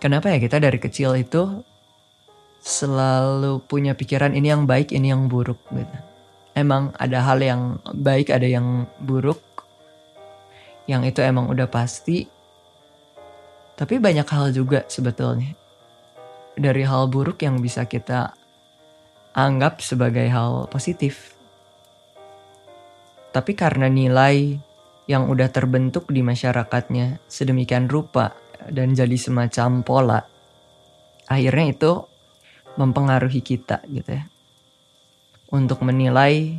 Kenapa 0.00 0.32
ya 0.32 0.40
kita 0.40 0.58
dari 0.58 0.80
kecil 0.80 1.14
itu 1.20 1.60
selalu 2.60 3.60
punya 3.68 3.92
pikiran 3.92 4.32
ini 4.32 4.48
yang 4.48 4.64
baik, 4.64 4.96
ini 4.96 5.12
yang 5.12 5.28
buruk 5.28 5.60
gitu. 5.72 5.98
Emang 6.56 6.90
ada 6.98 7.22
hal 7.22 7.38
yang 7.38 7.78
baik, 7.94 8.32
ada 8.32 8.48
yang 8.48 8.88
buruk. 8.98 9.40
Yang 10.88 11.14
itu 11.14 11.20
emang 11.22 11.46
udah 11.52 11.68
pasti. 11.70 12.26
Tapi 13.76 13.96
banyak 13.96 14.26
hal 14.28 14.52
juga 14.52 14.84
sebetulnya 14.88 15.59
dari 16.58 16.82
hal 16.82 17.06
buruk 17.06 17.42
yang 17.42 17.62
bisa 17.62 17.86
kita 17.86 18.34
anggap 19.34 19.78
sebagai 19.78 20.26
hal 20.26 20.66
positif. 20.66 21.34
Tapi 23.30 23.54
karena 23.54 23.86
nilai 23.86 24.58
yang 25.06 25.30
udah 25.30 25.50
terbentuk 25.50 26.10
di 26.10 26.22
masyarakatnya 26.22 27.22
sedemikian 27.30 27.86
rupa 27.86 28.34
dan 28.70 28.94
jadi 28.94 29.14
semacam 29.14 29.86
pola, 29.86 30.20
akhirnya 31.30 31.66
itu 31.70 31.92
mempengaruhi 32.74 33.42
kita 33.42 33.86
gitu 33.90 34.18
ya. 34.18 34.24
Untuk 35.50 35.82
menilai 35.82 36.58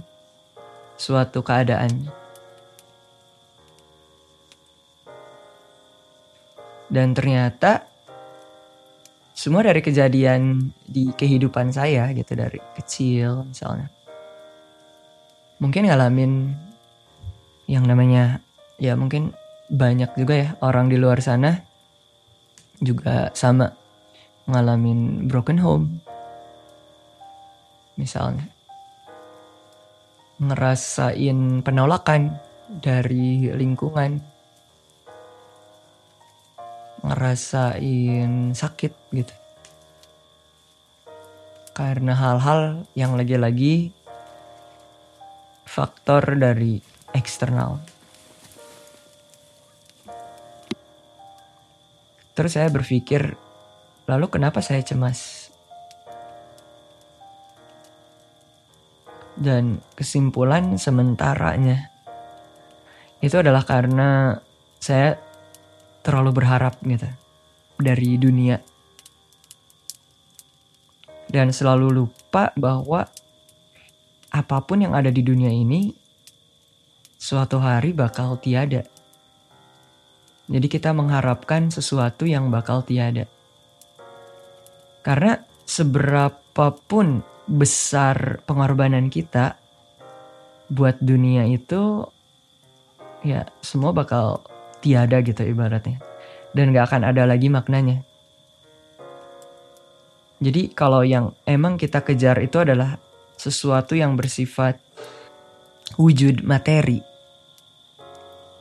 suatu 0.99 1.43
keadaan. 1.43 2.11
Dan 6.91 7.15
ternyata 7.15 7.90
semua 9.31 9.63
dari 9.63 9.79
kejadian 9.79 10.71
di 10.83 11.09
kehidupan 11.15 11.71
saya 11.71 12.11
gitu 12.11 12.35
dari 12.35 12.59
kecil 12.75 13.47
misalnya. 13.47 13.87
Mungkin 15.61 15.87
ngalamin 15.87 16.51
yang 17.69 17.85
namanya 17.87 18.43
ya 18.81 18.97
mungkin 18.97 19.31
banyak 19.71 20.11
juga 20.19 20.33
ya 20.35 20.49
orang 20.59 20.91
di 20.91 20.97
luar 20.99 21.23
sana 21.23 21.63
juga 22.81 23.31
sama 23.31 23.71
ngalamin 24.49 25.29
broken 25.29 25.61
home 25.61 26.01
misalnya. 27.95 28.49
Ngerasain 30.41 31.61
penolakan 31.61 32.33
dari 32.81 33.53
lingkungan 33.53 34.30
ngerasain 37.01 38.53
sakit 38.53 38.93
gitu. 39.13 39.33
Karena 41.71 42.13
hal-hal 42.13 42.85
yang 42.93 43.17
lagi-lagi 43.17 43.95
faktor 45.65 46.35
dari 46.35 46.83
eksternal. 47.15 47.79
Terus 52.35 52.55
saya 52.55 52.67
berpikir, 52.71 53.35
lalu 54.07 54.25
kenapa 54.31 54.59
saya 54.63 54.83
cemas? 54.83 55.49
Dan 59.41 59.81
kesimpulan 59.95 60.77
sementaranya 60.77 61.91
itu 63.21 63.37
adalah 63.37 63.61
karena 63.61 64.37
saya 64.81 65.30
terlalu 66.01 66.41
berharap 66.41 66.77
gitu 66.81 67.07
dari 67.81 68.17
dunia 68.17 68.61
dan 71.31 71.55
selalu 71.55 72.03
lupa 72.03 72.51
bahwa 72.59 73.07
apa 74.31 74.57
pun 74.67 74.83
yang 74.83 74.91
ada 74.91 75.07
di 75.07 75.23
dunia 75.23 75.47
ini 75.47 75.95
suatu 77.15 77.59
hari 77.63 77.95
bakal 77.95 78.35
tiada. 78.35 78.83
Jadi 80.51 80.67
kita 80.67 80.91
mengharapkan 80.91 81.71
sesuatu 81.71 82.27
yang 82.27 82.51
bakal 82.51 82.83
tiada. 82.83 83.23
Karena 84.99 85.39
seberapapun 85.63 87.23
besar 87.47 88.43
pengorbanan 88.43 89.07
kita 89.07 89.55
buat 90.67 90.99
dunia 90.99 91.47
itu 91.47 92.03
ya 93.23 93.47
semua 93.63 93.95
bakal 93.95 94.43
tiada 94.81 95.21
gitu 95.21 95.45
ibaratnya. 95.45 96.01
Dan 96.51 96.75
gak 96.75 96.91
akan 96.91 97.07
ada 97.07 97.23
lagi 97.23 97.47
maknanya. 97.47 98.03
Jadi 100.41 100.73
kalau 100.73 101.05
yang 101.05 101.37
emang 101.45 101.77
kita 101.77 102.01
kejar 102.01 102.41
itu 102.41 102.57
adalah 102.57 102.97
sesuatu 103.37 103.93
yang 103.93 104.17
bersifat 104.17 104.81
wujud 106.01 106.41
materi. 106.41 107.01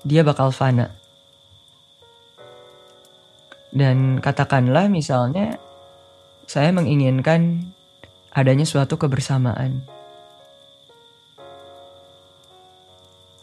dia 0.01 0.25
bakal 0.25 0.49
fana. 0.49 0.97
Dan 3.69 4.17
katakanlah 4.25 4.89
misalnya 4.89 5.61
saya 6.49 6.73
menginginkan 6.73 7.69
adanya 8.33 8.65
suatu 8.65 8.97
kebersamaan. 8.97 9.85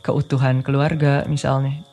Keutuhan 0.02 0.66
keluarga 0.66 1.24
misalnya. 1.30 1.86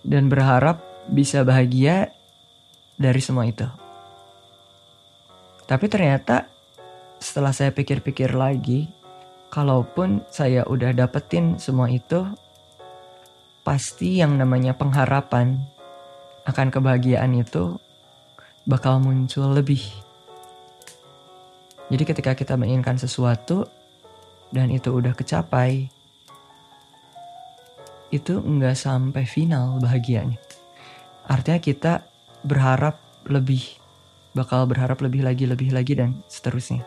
Dan 0.00 0.32
berharap 0.32 0.80
bisa 1.08 1.44
bahagia 1.44 2.12
dari 3.00 3.20
semua 3.20 3.48
itu. 3.48 3.68
Tapi 5.64 5.86
ternyata 5.86 6.50
setelah 7.20 7.54
saya 7.54 7.70
pikir-pikir 7.70 8.32
lagi, 8.34 8.88
kalaupun 9.52 10.24
saya 10.32 10.66
udah 10.66 10.90
dapetin 10.96 11.60
semua 11.60 11.86
itu, 11.92 12.26
pasti 13.62 14.18
yang 14.18 14.34
namanya 14.40 14.74
pengharapan 14.74 15.60
akan 16.48 16.68
kebahagiaan 16.72 17.36
itu 17.36 17.76
bakal 18.64 18.98
muncul 18.98 19.52
lebih. 19.52 19.84
Jadi 21.90 22.02
ketika 22.06 22.32
kita 22.38 22.54
menginginkan 22.54 22.96
sesuatu 22.96 23.66
dan 24.54 24.70
itu 24.70 24.90
udah 24.90 25.14
kecapai, 25.14 25.90
itu 28.10 28.42
nggak 28.42 28.74
sampai 28.74 29.22
final 29.26 29.78
bahagianya. 29.78 30.38
Artinya 31.30 31.62
kita 31.62 31.92
berharap 32.42 32.98
lebih, 33.30 33.62
bakal 34.34 34.66
berharap 34.66 34.98
lebih 34.98 35.22
lagi, 35.22 35.46
lebih 35.46 35.70
lagi 35.70 35.94
dan 35.94 36.18
seterusnya. 36.26 36.82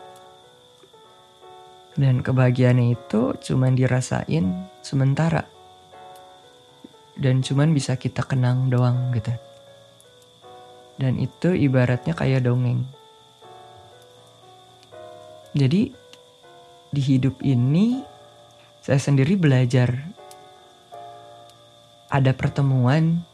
Dan 1.94 2.20
kebahagiaannya 2.20 2.92
itu 2.92 3.32
cuman 3.40 3.72
dirasain 3.72 4.68
sementara. 4.84 5.46
Dan 7.14 7.40
cuman 7.40 7.70
bisa 7.70 7.94
kita 7.94 8.26
kenang 8.26 8.68
doang 8.68 9.14
gitu. 9.14 9.30
Dan 10.98 11.22
itu 11.22 11.54
ibaratnya 11.54 12.12
kayak 12.12 12.44
dongeng. 12.44 12.82
Jadi 15.54 15.94
di 16.90 17.02
hidup 17.02 17.38
ini 17.46 18.02
saya 18.82 18.98
sendiri 18.98 19.38
belajar 19.38 19.94
ada 22.14 22.30
pertemuan 22.30 23.26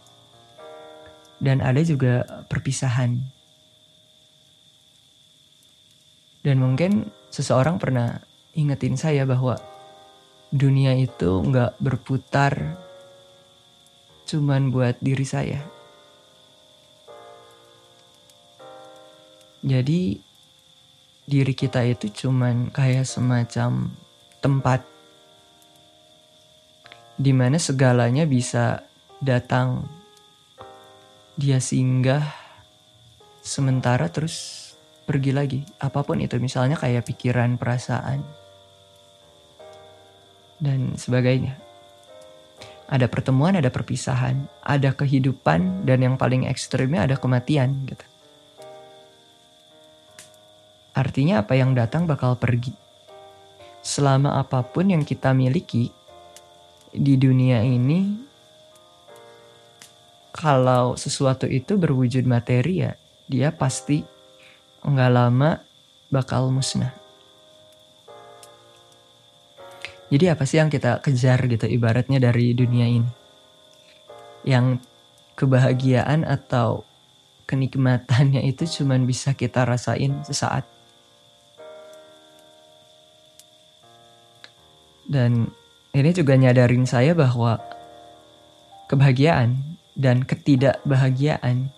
dan 1.36 1.60
ada 1.60 1.84
juga 1.84 2.24
perpisahan. 2.48 3.20
Dan 6.40 6.56
mungkin 6.56 7.12
seseorang 7.28 7.76
pernah 7.76 8.24
ingetin 8.56 8.96
saya 8.96 9.28
bahwa 9.28 9.60
dunia 10.48 10.96
itu 10.96 11.44
nggak 11.44 11.76
berputar 11.76 12.80
cuman 14.24 14.72
buat 14.72 14.96
diri 15.04 15.28
saya. 15.28 15.60
Jadi 19.60 20.16
diri 21.28 21.52
kita 21.52 21.84
itu 21.84 22.08
cuman 22.24 22.72
kayak 22.72 23.04
semacam 23.04 23.92
tempat 24.40 24.80
di 27.20 27.36
mana 27.36 27.60
segalanya 27.60 28.24
bisa 28.24 28.80
datang. 29.20 29.84
Dia 31.36 31.60
singgah 31.60 32.24
sementara 33.44 34.08
terus 34.08 34.56
pergi 35.04 35.36
lagi. 35.36 35.60
Apa 35.76 36.00
pun 36.00 36.24
itu 36.24 36.40
misalnya 36.40 36.80
kayak 36.80 37.04
pikiran, 37.12 37.60
perasaan 37.60 38.24
dan 40.64 40.96
sebagainya. 40.96 41.60
Ada 42.88 43.06
pertemuan, 43.06 43.54
ada 43.54 43.68
perpisahan, 43.68 44.48
ada 44.64 44.96
kehidupan, 44.96 45.84
dan 45.86 46.02
yang 46.02 46.16
paling 46.16 46.48
ekstrimnya 46.48 47.06
ada 47.06 47.20
kematian 47.20 47.84
gitu. 47.86 48.02
Artinya 50.96 51.44
apa 51.44 51.54
yang 51.54 51.76
datang 51.76 52.08
bakal 52.08 52.34
pergi. 52.34 52.74
Selama 53.80 54.42
apa 54.42 54.60
pun 54.66 54.90
yang 54.90 55.06
kita 55.06 55.30
miliki 55.30 55.99
di 56.90 57.14
dunia 57.14 57.62
ini, 57.62 58.18
kalau 60.34 60.94
sesuatu 60.94 61.46
itu 61.46 61.78
berwujud 61.78 62.26
materi 62.26 62.86
ya, 62.86 62.92
dia 63.30 63.54
pasti 63.54 64.02
nggak 64.82 65.12
lama 65.12 65.60
bakal 66.08 66.50
musnah. 66.50 66.90
Jadi 70.10 70.26
apa 70.26 70.42
sih 70.42 70.58
yang 70.58 70.66
kita 70.66 70.98
kejar 70.98 71.38
gitu 71.46 71.70
ibaratnya 71.70 72.18
dari 72.18 72.50
dunia 72.50 72.86
ini? 72.90 73.10
Yang 74.42 74.82
kebahagiaan 75.38 76.26
atau 76.26 76.82
kenikmatannya 77.46 78.42
itu 78.42 78.66
cuman 78.82 79.06
bisa 79.06 79.38
kita 79.38 79.62
rasain 79.62 80.26
sesaat. 80.26 80.66
Dan 85.06 85.54
ini 85.94 86.10
juga 86.14 86.38
nyadarin 86.38 86.86
saya 86.86 87.14
bahwa 87.14 87.58
kebahagiaan 88.86 89.56
dan 89.98 90.22
ketidakbahagiaan 90.22 91.70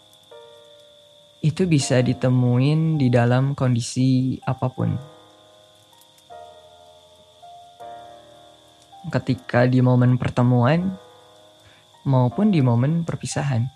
itu 1.42 1.66
bisa 1.66 1.98
ditemuin 2.04 3.02
di 3.02 3.10
dalam 3.10 3.58
kondisi 3.58 4.38
apa 4.46 4.70
pun. 4.70 5.12
ketika 9.10 9.66
di 9.66 9.82
momen 9.82 10.14
pertemuan 10.14 10.94
maupun 12.06 12.54
di 12.54 12.62
momen 12.62 13.02
perpisahan. 13.02 13.66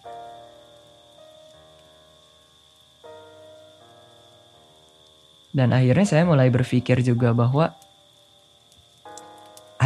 Dan 5.57 5.73
akhirnya 5.73 6.05
saya 6.05 6.29
mulai 6.29 6.53
berpikir 6.53 7.01
juga 7.01 7.33
bahwa 7.33 7.73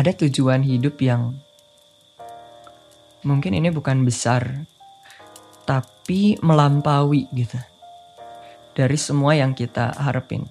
ada 0.01 0.17
tujuan 0.17 0.65
hidup 0.65 0.97
yang 1.05 1.37
mungkin 3.21 3.53
ini 3.53 3.69
bukan 3.69 4.01
besar, 4.01 4.65
tapi 5.69 6.41
melampaui 6.41 7.29
gitu. 7.37 7.61
Dari 8.73 8.97
semua 8.97 9.37
yang 9.37 9.53
kita 9.53 9.93
harapin. 9.93 10.49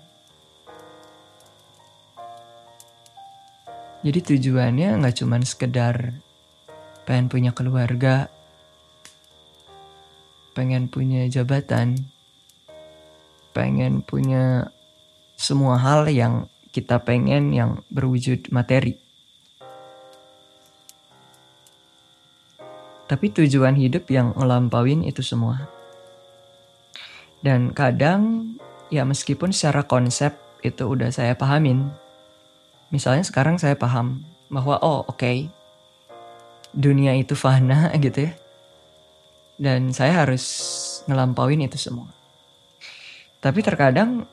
Jadi 4.05 4.19
tujuannya 4.21 5.01
nggak 5.01 5.17
cuma 5.17 5.41
sekedar 5.41 6.13
pengen 7.09 7.25
punya 7.25 7.49
keluarga, 7.49 8.29
pengen 10.53 10.93
punya 10.93 11.25
jabatan, 11.25 11.97
pengen 13.57 14.05
punya 14.05 14.69
semua 15.41 15.81
hal 15.81 16.05
yang 16.05 16.45
kita 16.69 17.01
pengen 17.01 17.49
yang 17.49 17.81
berwujud 17.89 18.45
materi. 18.53 19.08
Tapi 23.09 23.33
tujuan 23.33 23.73
hidup 23.73 24.05
yang 24.13 24.37
ngelampauin 24.37 25.01
itu 25.01 25.25
semua. 25.25 25.65
Dan 27.41 27.73
kadang 27.73 28.53
ya 28.93 29.01
meskipun 29.01 29.49
secara 29.49 29.81
konsep 29.81 30.37
itu 30.61 30.85
udah 30.85 31.09
saya 31.09 31.33
pahamin, 31.33 31.89
misalnya 32.93 33.25
sekarang 33.25 33.57
saya 33.57 33.73
paham 33.73 34.21
bahwa 34.53 34.77
oh 34.85 35.09
oke 35.09 35.17
okay, 35.17 35.49
dunia 36.69 37.17
itu 37.17 37.33
fana 37.33 37.89
gitu 38.05 38.29
ya. 38.29 38.33
Dan 39.57 39.89
saya 39.89 40.23
harus 40.23 40.45
ngelampauin 41.09 41.65
itu 41.65 41.81
semua. 41.81 42.13
Tapi 43.41 43.59
terkadang 43.65 44.29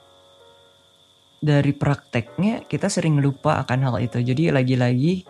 dari 1.40 1.72
prakteknya 1.72 2.68
kita 2.68 2.92
sering 2.92 3.24
lupa 3.24 3.62
akan 3.64 3.80
hal 3.88 3.96
itu. 4.04 4.20
Jadi 4.20 4.52
lagi-lagi 4.52 5.24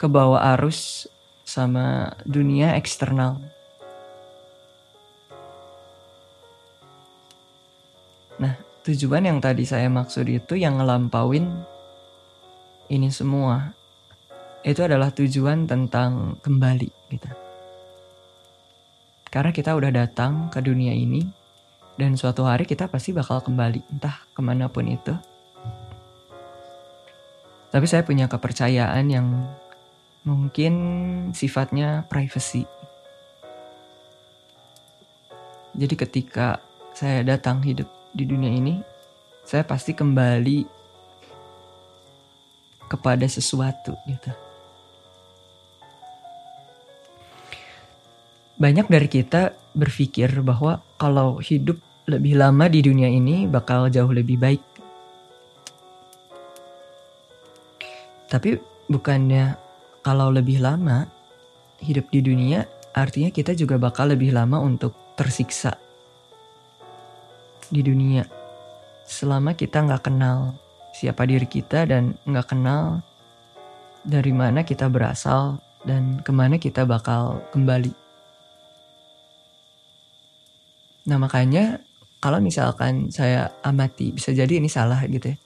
ke 0.00 0.06
bawah 0.08 0.40
arus 0.56 1.04
sama 1.50 2.14
dunia 2.22 2.78
eksternal 2.78 3.42
nah 8.38 8.54
tujuan 8.86 9.26
yang 9.26 9.42
tadi 9.42 9.66
saya 9.66 9.90
maksud 9.90 10.30
itu 10.30 10.54
yang 10.54 10.78
ngelampauin 10.78 11.50
ini 12.86 13.10
semua 13.10 13.74
itu 14.60 14.84
adalah 14.84 15.08
tujuan 15.08 15.64
tentang 15.64 16.36
kembali 16.44 16.90
gitu. 17.16 17.30
Karena 19.30 19.54
kita 19.54 19.72
udah 19.72 19.94
datang 19.94 20.52
ke 20.52 20.60
dunia 20.60 20.92
ini 20.92 21.24
dan 21.96 22.18
suatu 22.18 22.44
hari 22.44 22.66
kita 22.66 22.90
pasti 22.90 23.14
bakal 23.14 23.40
kembali 23.40 23.80
entah 23.94 24.26
ke 24.34 24.40
mana 24.42 24.68
pun 24.68 24.84
itu. 24.90 25.14
Tapi 27.70 27.86
saya 27.86 28.02
punya 28.02 28.26
kepercayaan 28.26 29.06
yang 29.06 29.26
mungkin 30.26 30.74
sifatnya 31.32 32.04
privacy. 32.08 32.66
Jadi 35.76 35.94
ketika 35.94 36.58
saya 36.92 37.22
datang 37.22 37.62
hidup 37.62 37.86
di 38.12 38.26
dunia 38.26 38.50
ini, 38.50 38.82
saya 39.46 39.62
pasti 39.62 39.94
kembali 39.94 40.66
kepada 42.90 43.24
sesuatu 43.30 43.94
gitu. 44.10 44.34
banyak 48.60 48.92
dari 48.92 49.08
kita 49.08 49.56
berpikir 49.72 50.28
bahwa 50.44 50.84
kalau 51.00 51.40
hidup 51.40 51.80
lebih 52.04 52.36
lama 52.36 52.68
di 52.68 52.84
dunia 52.84 53.08
ini 53.08 53.48
bakal 53.48 53.88
jauh 53.88 54.12
lebih 54.12 54.36
baik. 54.36 54.60
Tapi 58.28 58.60
bukannya 58.86 59.56
kalau 60.00 60.32
lebih 60.32 60.60
lama 60.60 61.08
hidup 61.80 62.08
di 62.12 62.20
dunia 62.20 62.64
artinya 62.92 63.30
kita 63.30 63.54
juga 63.54 63.78
bakal 63.78 64.10
lebih 64.12 64.34
lama 64.34 64.58
untuk 64.60 64.92
tersiksa 65.14 65.76
di 67.70 67.80
dunia 67.84 68.26
selama 69.06 69.54
kita 69.54 69.82
nggak 69.86 70.10
kenal 70.10 70.54
siapa 70.94 71.24
diri 71.26 71.46
kita 71.46 71.86
dan 71.86 72.18
nggak 72.26 72.50
kenal 72.50 73.02
dari 74.04 74.32
mana 74.32 74.64
kita 74.64 74.88
berasal 74.88 75.60
dan 75.84 76.20
ke 76.20 76.32
mana 76.32 76.60
kita 76.60 76.84
bakal 76.84 77.40
kembali. 77.52 77.92
Nah 81.08 81.16
makanya 81.16 81.80
kalau 82.20 82.38
misalkan 82.40 83.08
saya 83.08 83.48
amati 83.64 84.12
bisa 84.12 84.32
jadi 84.36 84.60
ini 84.60 84.68
salah 84.68 85.00
gitu 85.08 85.32
ya. 85.32 85.36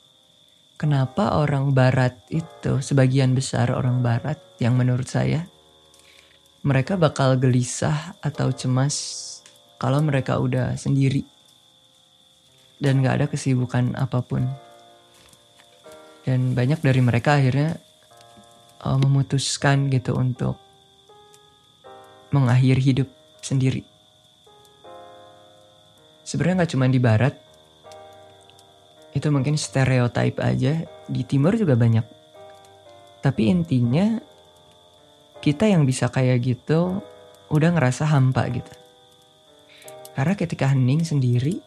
Kenapa 0.75 1.39
orang 1.39 1.70
barat 1.70 2.18
itu 2.35 2.83
sebagian 2.83 3.33
besar 3.33 3.70
orang 3.70 4.03
barat 4.03 4.43
yang 4.59 4.75
menurut 4.75 5.07
saya 5.07 5.47
mereka 6.64 6.97
bakal 6.97 7.37
gelisah 7.37 8.16
atau 8.25 8.49
cemas 8.51 9.20
kalau 9.77 10.01
mereka 10.01 10.41
udah 10.41 10.75
sendiri 10.81 11.29
dan 12.81 13.05
gak 13.05 13.20
ada 13.20 13.27
kesibukan 13.29 13.93
apa 13.95 14.25
pun. 14.25 14.49
Dan 16.25 16.57
banyak 16.57 16.81
dari 16.81 17.05
mereka 17.05 17.37
akhirnya 17.37 17.77
uh, 18.81 18.97
memutuskan 18.97 19.93
gitu 19.93 20.16
untuk 20.16 20.57
mengakhiri 22.33 22.81
hidup 22.81 23.09
sendiri. 23.45 23.85
Sebenarnya 26.25 26.64
nggak 26.64 26.72
cuma 26.72 26.89
di 26.89 26.97
barat, 26.97 27.37
itu 29.15 29.27
mungkin 29.31 29.55
stereotype 29.55 30.43
aja. 30.43 30.83
Di 31.07 31.23
timur 31.23 31.55
juga 31.55 31.79
banyak. 31.79 32.05
Tapi 33.23 33.43
intinya 33.49 34.19
kita 35.41 35.71
yang 35.71 35.87
bisa 35.87 36.11
kayak 36.11 36.43
gitu 36.45 37.01
udah 37.49 37.71
ngerasa 37.73 38.11
hampa 38.11 38.51
gitu. 38.51 38.75
Karena 40.15 40.35
ketika 40.35 40.71
hening 40.71 41.03
sendiri, 41.07 41.59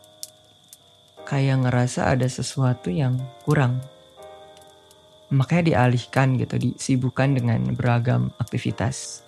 kayak 1.28 1.68
ngerasa 1.68 2.16
ada 2.16 2.28
sesuatu 2.28 2.88
yang 2.88 3.20
kurang. 3.44 3.84
Makanya 5.28 5.76
dialihkan 5.76 6.40
gitu, 6.40 6.56
disibukkan 6.56 7.36
dengan 7.36 7.76
beragam 7.76 8.32
aktivitas. 8.40 9.28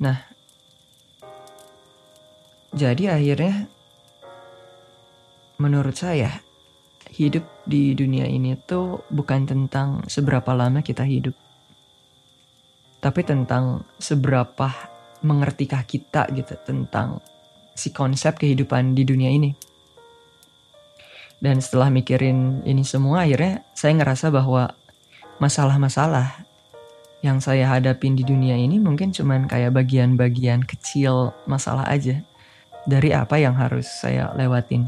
Nah, 0.00 0.18
jadi 2.82 3.14
akhirnya 3.14 3.70
menurut 5.62 5.94
saya 5.94 6.42
hidup 7.14 7.46
di 7.62 7.94
dunia 7.94 8.26
ini 8.26 8.58
tuh 8.58 9.06
bukan 9.06 9.46
tentang 9.46 10.02
seberapa 10.10 10.50
lama 10.50 10.82
kita 10.82 11.06
hidup. 11.06 11.38
Tapi 12.98 13.20
tentang 13.22 13.86
seberapa 14.02 14.66
mengertikah 15.22 15.86
kita 15.86 16.26
gitu 16.34 16.58
tentang 16.66 17.22
si 17.78 17.94
konsep 17.94 18.34
kehidupan 18.34 18.98
di 18.98 19.06
dunia 19.06 19.30
ini. 19.30 19.54
Dan 21.38 21.62
setelah 21.62 21.86
mikirin 21.86 22.66
ini 22.66 22.82
semua 22.82 23.22
akhirnya 23.22 23.62
saya 23.78 23.94
ngerasa 23.94 24.34
bahwa 24.34 24.74
masalah-masalah 25.38 26.46
yang 27.22 27.38
saya 27.38 27.70
hadapin 27.70 28.18
di 28.18 28.26
dunia 28.26 28.58
ini 28.58 28.82
mungkin 28.82 29.14
cuman 29.14 29.46
kayak 29.46 29.70
bagian-bagian 29.70 30.66
kecil 30.66 31.30
masalah 31.46 31.86
aja 31.86 32.22
dari 32.88 33.14
apa 33.14 33.38
yang 33.38 33.54
harus 33.54 33.86
saya 33.86 34.34
lewatin. 34.34 34.86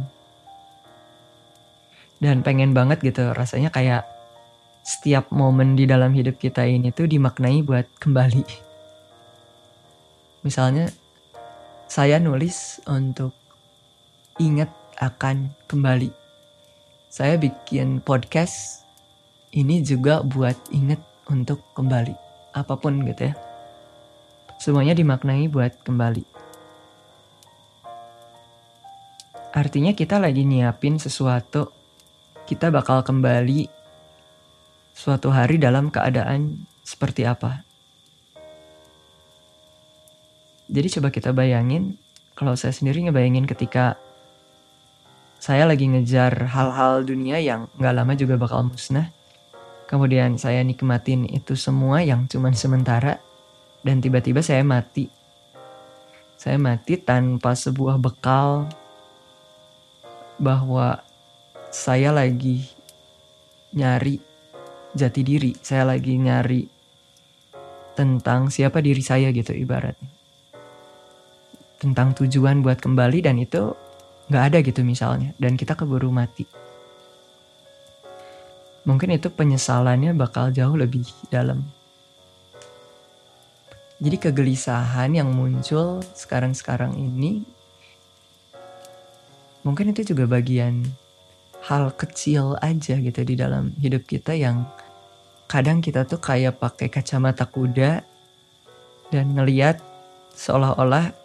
Dan 2.19 2.41
pengen 2.41 2.73
banget 2.73 3.03
gitu 3.05 3.35
rasanya 3.37 3.69
kayak 3.69 4.09
setiap 4.85 5.33
momen 5.33 5.77
di 5.77 5.89
dalam 5.89 6.13
hidup 6.13 6.37
kita 6.37 6.65
ini 6.69 6.93
tuh 6.93 7.09
dimaknai 7.09 7.65
buat 7.65 7.89
kembali. 8.01 8.45
Misalnya 10.45 10.93
saya 11.89 12.21
nulis 12.21 12.85
untuk 12.85 13.33
ingat 14.37 14.69
akan 15.01 15.55
kembali. 15.71 16.13
Saya 17.09 17.39
bikin 17.39 18.03
podcast 18.03 18.85
ini 19.55 19.81
juga 19.81 20.21
buat 20.27 20.59
inget 20.75 20.99
untuk 21.31 21.63
kembali 21.79 22.13
apa 22.55 22.75
pun 22.77 23.03
gitu 23.07 23.31
ya. 23.31 23.35
Semuanya 24.59 24.93
dimaknai 24.93 25.47
buat 25.51 25.81
kembali. 25.87 26.34
Artinya 29.55 29.95
kita 29.95 30.19
lagi 30.19 30.43
nyiapin 30.43 30.99
sesuatu, 30.99 31.71
kita 32.51 32.75
bakal 32.75 33.07
kembali 33.07 33.71
suatu 34.91 35.31
hari 35.31 35.63
dalam 35.63 35.95
keadaan 35.95 36.67
seperti 36.83 37.23
apa. 37.23 37.63
Jadi 40.67 40.99
coba 40.99 41.15
kita 41.15 41.31
bayangin, 41.31 41.95
kalau 42.35 42.59
saya 42.59 42.75
sendiri 42.75 43.07
ngebayangin 43.07 43.47
ketika 43.47 43.95
saya 45.39 45.71
lagi 45.71 45.87
ngejar 45.87 46.51
hal-hal 46.51 47.07
dunia 47.07 47.39
yang 47.39 47.71
gak 47.79 47.95
lama 47.95 48.19
juga 48.19 48.35
bakal 48.35 48.67
musnah 48.67 49.15
Kemudian 49.85 50.41
saya 50.41 50.65
nikmatin 50.65 51.29
itu 51.29 51.53
semua 51.55 52.01
yang 52.01 52.25
cuman 52.25 52.57
sementara 52.57 53.21
dan 53.85 54.01
tiba-tiba 54.01 54.41
saya 54.41 54.65
mati. 54.65 55.13
Saya 56.41 56.57
mati 56.57 56.97
tanpa 56.97 57.53
sebuah 57.53 58.01
bekal 58.01 58.67
bahwa 60.41 61.03
saya 61.71 62.15
lagi 62.15 62.67
nyari 63.75 64.19
jati 64.95 65.21
diri, 65.27 65.53
saya 65.59 65.89
lagi 65.89 66.15
nyari 66.15 66.63
tentang 67.95 68.51
siapa 68.51 68.83
diri 68.83 69.03
saya 69.03 69.31
gitu 69.31 69.55
ibaratnya. 69.55 70.11
Tentang 71.79 72.17
tujuan 72.17 72.63
buat 72.65 72.79
kembali 72.79 73.27
dan 73.27 73.39
itu 73.39 73.75
nggak 74.31 74.45
ada 74.51 74.59
gitu 74.65 74.81
misalnya 74.81 75.37
dan 75.37 75.53
kita 75.53 75.77
keburu 75.77 76.09
mati 76.09 76.49
mungkin 78.85 79.17
itu 79.17 79.33
penyesalannya 79.33 80.13
bakal 80.13 80.53
jauh 80.53 80.77
lebih 80.77 81.05
dalam. 81.33 81.65
Jadi 83.99 84.17
kegelisahan 84.21 85.17
yang 85.17 85.33
muncul 85.33 86.05
sekarang-sekarang 86.13 86.93
ini 87.01 87.41
mungkin 89.65 89.91
itu 89.91 90.15
juga 90.15 90.29
bagian 90.29 90.85
hal 91.65 91.91
kecil 91.97 92.61
aja 92.61 93.01
gitu 93.01 93.21
di 93.25 93.35
dalam 93.35 93.73
hidup 93.81 94.05
kita 94.05 94.37
yang 94.37 94.69
kadang 95.49 95.81
kita 95.81 96.05
tuh 96.05 96.21
kayak 96.21 96.61
pakai 96.61 96.93
kacamata 96.93 97.49
kuda 97.49 98.05
dan 99.09 99.27
ngeliat 99.33 99.81
seolah-olah 100.37 101.17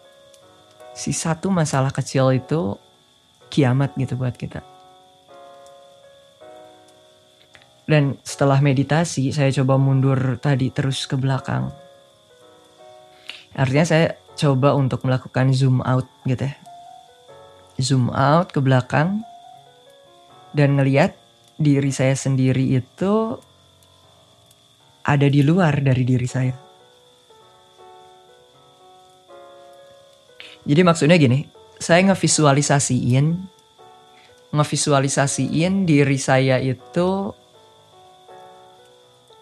si 0.95 1.11
satu 1.11 1.51
masalah 1.51 1.91
kecil 1.91 2.31
itu 2.31 2.79
kiamat 3.51 3.91
gitu 3.99 4.15
buat 4.15 4.35
kita. 4.35 4.63
Dan 7.89 8.21
setelah 8.21 8.61
meditasi, 8.61 9.33
saya 9.33 9.49
coba 9.49 9.81
mundur 9.81 10.37
tadi 10.37 10.69
terus 10.69 11.09
ke 11.09 11.17
belakang. 11.17 11.73
Artinya 13.57 13.81
saya 13.81 14.05
coba 14.37 14.77
untuk 14.77 15.01
melakukan 15.09 15.49
zoom 15.57 15.81
out 15.81 16.05
gitu 16.29 16.45
ya. 16.45 16.53
Zoom 17.79 18.11
out 18.11 18.51
ke 18.51 18.59
belakang 18.59 19.23
dan 20.51 20.75
ngeliat 20.75 21.15
diri 21.55 21.91
saya 21.95 22.13
sendiri 22.13 22.75
itu 22.75 23.39
ada 25.07 25.27
di 25.31 25.41
luar 25.41 25.79
dari 25.79 26.03
diri 26.03 26.27
saya. 26.27 26.55
Jadi 30.67 30.81
maksudnya 30.83 31.17
gini, 31.17 31.47
saya 31.79 32.03
ngevisualisasiin 32.11 33.25
ngevisualisasiin 34.49 35.85
diri 35.85 36.17
saya 36.17 36.57
itu 36.57 37.31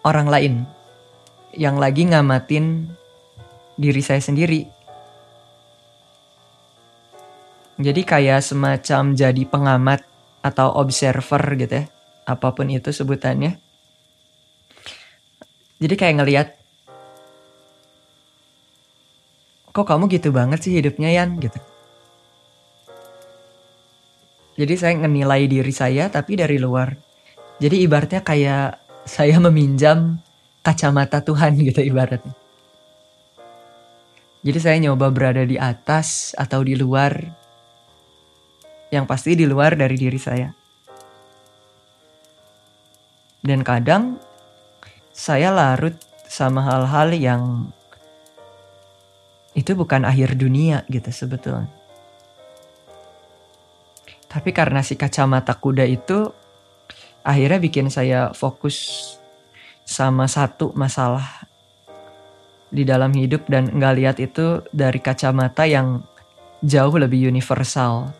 orang 0.04 0.28
lain 0.28 0.54
yang 1.56 1.80
lagi 1.80 2.06
ngamatin 2.06 2.86
diri 3.74 4.02
saya 4.04 4.20
sendiri. 4.22 4.77
Jadi 7.78 8.02
kayak 8.02 8.42
semacam 8.42 9.14
jadi 9.14 9.42
pengamat 9.46 10.02
atau 10.42 10.74
observer 10.82 11.42
gitu 11.54 11.74
ya. 11.78 11.84
Apa 12.26 12.50
pun 12.50 12.66
itu 12.66 12.90
sebutannya. 12.90 13.54
Jadi 15.78 15.94
kayak 15.94 16.16
ngeliat 16.18 16.48
kok 19.70 19.86
kamu 19.86 20.10
gitu 20.10 20.34
banget 20.34 20.58
sih 20.58 20.74
hidupnya 20.74 21.14
Yan 21.14 21.38
gitu. 21.38 21.54
Jadi 24.58 24.74
saya 24.74 24.98
ngenilai 24.98 25.46
diri 25.46 25.70
saya 25.70 26.10
tapi 26.10 26.34
dari 26.34 26.58
luar. 26.58 26.98
Jadi 27.62 27.86
ibaratnya 27.86 28.26
kayak 28.26 28.68
saya 29.06 29.38
meminjam 29.38 30.18
kacamata 30.66 31.22
Tuhan 31.22 31.54
gitu 31.70 31.78
ibaratnya. 31.78 32.34
Jadi 34.42 34.58
saya 34.58 34.76
nyoba 34.82 35.14
berada 35.14 35.46
di 35.46 35.54
atas 35.54 36.34
atau 36.34 36.66
di 36.66 36.74
luar. 36.74 37.37
Yang 38.88 39.04
pasti 39.04 39.30
di 39.36 39.44
luar 39.44 39.76
dari 39.76 39.96
diri 39.96 40.20
saya. 40.20 40.48
Dan 43.44 43.62
kadang 43.62 44.18
saya 45.12 45.52
larut 45.52 45.94
sama 46.28 46.62
hal-hal 46.62 47.08
yang 47.16 47.42
itu 49.56 49.74
bukan 49.74 50.06
akhir 50.06 50.38
dunia 50.38 50.86
gitu 50.86 51.10
sebetulnya. 51.10 51.66
Tapi 54.28 54.52
karena 54.52 54.84
si 54.84 54.94
kacamata 54.94 55.56
kuda 55.56 55.88
itu 55.88 56.28
akhirnya 57.24 57.58
bikin 57.58 57.88
saya 57.88 58.30
fokus 58.36 59.16
sama 59.88 60.28
satu 60.28 60.76
masalah 60.76 61.48
di 62.68 62.84
dalam 62.84 63.16
hidup 63.16 63.48
dan 63.48 63.72
nggak 63.72 63.94
lihat 63.96 64.16
itu 64.20 64.60
dari 64.68 65.00
kacamata 65.00 65.64
yang 65.64 66.04
jauh 66.60 66.94
lebih 67.00 67.32
universal. 67.32 68.12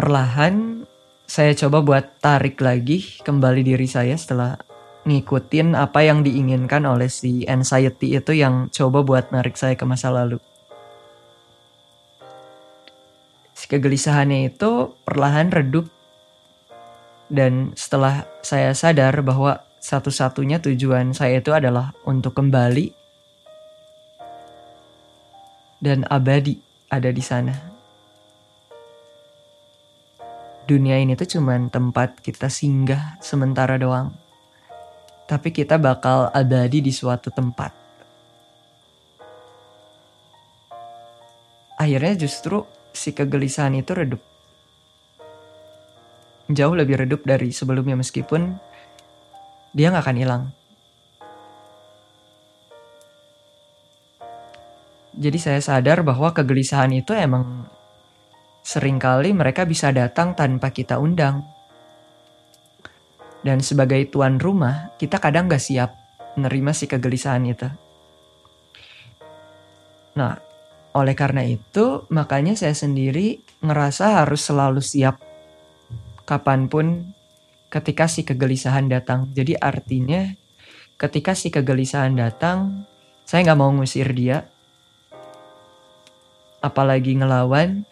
Perlahan 0.00 0.88
saya 1.28 1.52
coba 1.52 1.84
buat 1.84 2.24
tarik 2.24 2.56
lagi 2.64 3.20
kembali 3.20 3.60
diri 3.60 3.84
saya 3.84 4.16
setelah 4.16 4.56
ngikutin 5.04 5.76
apa 5.76 6.00
yang 6.00 6.24
diinginkan 6.24 6.88
oleh 6.88 7.12
si 7.12 7.44
anxiety 7.44 8.16
itu 8.16 8.32
yang 8.32 8.72
coba 8.72 9.04
buat 9.04 9.28
narik 9.28 9.60
saya 9.60 9.76
ke 9.76 9.84
masa 9.84 10.08
lalu. 10.08 10.40
Si 13.52 13.68
kegelisahannya 13.68 14.48
itu 14.48 14.96
perlahan 15.04 15.52
redup 15.52 15.84
dan 17.28 17.76
setelah 17.76 18.24
saya 18.40 18.72
sadar 18.72 19.20
bahwa 19.20 19.68
satu-satunya 19.84 20.64
tujuan 20.64 21.12
saya 21.12 21.44
itu 21.44 21.52
adalah 21.52 21.92
untuk 22.08 22.40
kembali 22.40 22.88
dan 25.84 26.08
abadi 26.08 26.56
ada 26.88 27.12
di 27.12 27.20
sana. 27.20 27.69
Dunia 30.70 31.02
ini 31.02 31.18
tuh 31.18 31.26
cuman 31.26 31.66
tempat 31.66 32.22
kita 32.22 32.46
singgah 32.46 33.18
sementara 33.18 33.74
doang. 33.74 34.14
Tapi 35.26 35.50
kita 35.50 35.82
bakal 35.82 36.30
abadi 36.30 36.78
di 36.78 36.94
suatu 36.94 37.34
tempat. 37.34 37.74
Akhirnya 41.74 42.14
justru 42.14 42.62
si 42.94 43.10
kegelisahan 43.10 43.74
itu 43.74 43.90
redup 43.90 44.22
jauh 46.50 46.74
lebih 46.74 47.06
redup 47.06 47.22
dari 47.22 47.54
sebelumnya 47.54 47.94
meskipun 47.94 48.58
dia 49.70 49.94
nggak 49.94 50.04
akan 50.04 50.18
hilang. 50.18 50.42
Jadi 55.20 55.38
saya 55.38 55.60
sadar 55.60 56.00
bahwa 56.00 56.32
kegelisahan 56.32 56.90
itu 56.96 57.12
emang 57.12 57.68
sering 58.70 59.02
kali 59.02 59.34
mereka 59.34 59.66
bisa 59.66 59.90
datang 59.90 60.38
tanpa 60.38 60.70
kita 60.70 61.02
undang. 61.02 61.42
Dan 63.42 63.58
sebagai 63.58 63.98
tuan 64.14 64.38
rumah, 64.38 64.94
kita 64.94 65.18
kadang 65.18 65.50
gak 65.50 65.58
siap 65.58 65.90
menerima 66.38 66.70
si 66.70 66.86
kegelisahan 66.86 67.50
itu. 67.50 67.66
Nah, 70.14 70.38
oleh 70.94 71.18
karena 71.18 71.42
itu, 71.42 72.06
makanya 72.14 72.54
saya 72.54 72.78
sendiri 72.78 73.42
ngerasa 73.58 74.22
harus 74.22 74.46
selalu 74.46 74.78
siap 74.78 75.18
kapan 76.22 76.70
pun 76.70 77.10
ketika 77.74 78.06
si 78.06 78.22
kegelisahan 78.22 78.86
datang. 78.86 79.34
Jadi 79.34 79.58
artinya 79.58 80.30
ketika 80.94 81.34
si 81.34 81.50
kegelisahan 81.50 82.14
datang, 82.14 82.86
saya 83.26 83.50
nggak 83.50 83.58
mau 83.58 83.74
ngusir 83.74 84.14
dia. 84.14 84.46
Apalagi 86.62 87.18
ngelawan, 87.18 87.88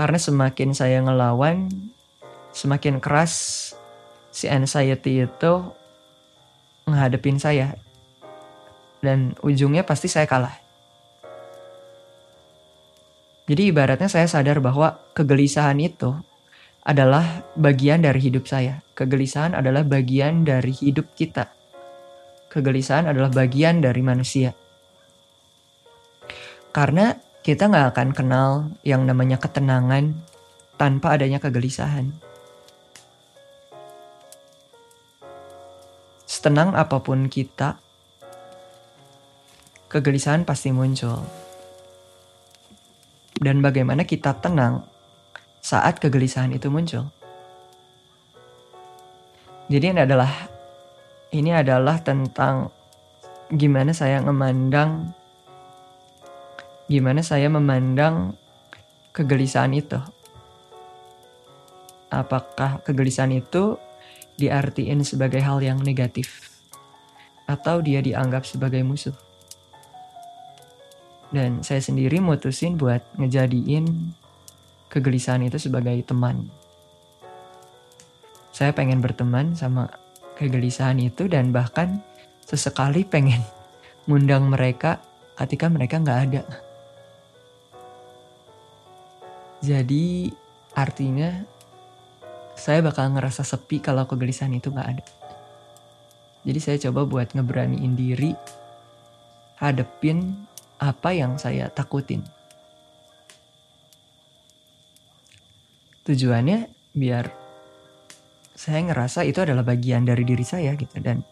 karena 0.00 0.16
semakin 0.16 0.72
saya 0.72 1.04
ngelawan, 1.04 1.68
semakin 2.56 3.04
keras 3.04 3.68
si 4.32 4.48
anxiety 4.48 5.28
itu 5.28 5.52
menghadapin 6.88 7.36
saya. 7.36 7.76
Dan 9.04 9.36
ujungnya 9.44 9.84
pasti 9.84 10.08
saya 10.08 10.24
kalah. 10.24 10.56
Jadi 13.44 13.68
ibaratnya 13.68 14.08
saya 14.08 14.24
sadar 14.24 14.64
bahwa 14.64 14.96
kegelisahan 15.12 15.76
itu 15.76 16.16
adalah 16.80 17.44
bagian 17.60 18.00
dari 18.00 18.24
hidup 18.24 18.48
saya. 18.48 18.80
Kegelisahan 18.96 19.52
adalah 19.52 19.84
bagian 19.84 20.48
dari 20.48 20.72
hidup 20.72 21.12
kita. 21.12 21.52
Kegelisahan 22.48 23.04
adalah 23.04 23.28
bagian 23.28 23.84
dari 23.84 24.00
manusia. 24.00 24.56
Karena 26.72 27.12
kita 27.50 27.66
nggak 27.66 27.90
akan 27.90 28.08
kenal 28.14 28.70
yang 28.86 29.10
namanya 29.10 29.34
ketenangan 29.34 30.14
tanpa 30.78 31.18
adanya 31.18 31.42
kegelisahan. 31.42 32.14
Setenang 36.30 36.78
apa 36.78 37.02
pun 37.02 37.26
kita, 37.26 37.82
kegelisahan 39.90 40.46
pasti 40.46 40.70
muncul. 40.70 41.26
Dan 43.34 43.58
bagaimana 43.66 44.06
kita 44.06 44.38
tenang 44.38 44.86
saat 45.58 45.98
kegelisahan 45.98 46.54
itu 46.54 46.70
muncul. 46.70 47.10
Jadi 49.66 49.90
ini 49.90 50.00
adalah 50.06 50.30
ini 51.34 51.50
adalah 51.50 51.98
tentang 51.98 52.70
gimana 53.50 53.90
saya 53.90 54.22
memandang 54.22 55.18
gimana 56.90 57.22
saya 57.22 57.46
memandang 57.46 58.34
kegelisahan 59.14 59.70
itu. 59.78 60.02
Apakah 62.10 62.82
kegelisahan 62.82 63.30
itu 63.30 63.78
diartiin 64.34 65.06
sebagai 65.06 65.38
hal 65.38 65.62
yang 65.62 65.78
negatif 65.78 66.50
atau 67.46 67.78
dia 67.78 68.02
dianggap 68.02 68.42
sebagai 68.42 68.82
musuh? 68.82 69.14
Dan 71.30 71.62
saya 71.62 71.78
sendiri 71.78 72.18
mutusin 72.18 72.74
buat 72.74 73.06
ngejadiin 73.14 73.86
kegelisahan 74.90 75.46
itu 75.46 75.62
sebagai 75.62 75.94
teman. 76.02 76.50
Saya 78.50 78.74
pengen 78.74 78.98
berteman 78.98 79.54
sama 79.54 79.86
kegelisahan 80.34 80.98
itu 80.98 81.30
dan 81.30 81.54
bahkan 81.54 82.02
sesekali 82.42 83.06
pengen 83.06 83.46
ngundang 84.10 84.50
mereka 84.50 84.98
ketika 85.38 85.70
mereka 85.70 86.02
nggak 86.02 86.20
ada. 86.26 86.69
Jadi 89.60 90.32
artinya 90.72 91.44
saya 92.56 92.80
bakal 92.80 93.12
ngerasa 93.12 93.44
sepi 93.44 93.80
kalau 93.80 94.08
kegelisahan 94.08 94.56
itu 94.56 94.72
nggak 94.72 94.90
ada. 94.96 95.04
Jadi 96.44 96.58
saya 96.60 96.76
coba 96.88 97.04
buat 97.04 97.28
ngeberaniin 97.36 97.92
diri 97.96 98.32
hadepin 99.60 100.48
apa 100.80 101.12
yang 101.12 101.36
saya 101.36 101.68
takutin. 101.68 102.24
tujuannya 106.10 106.66
biar 106.96 107.30
saya 108.58 108.82
ngerasa 108.82 109.24
itu 109.24 109.40
adalah 109.46 109.62
bagian 109.62 110.04
dari 110.04 110.26
diri 110.26 110.42
saya 110.42 110.74
gitu 110.74 110.98
dan 111.00 111.22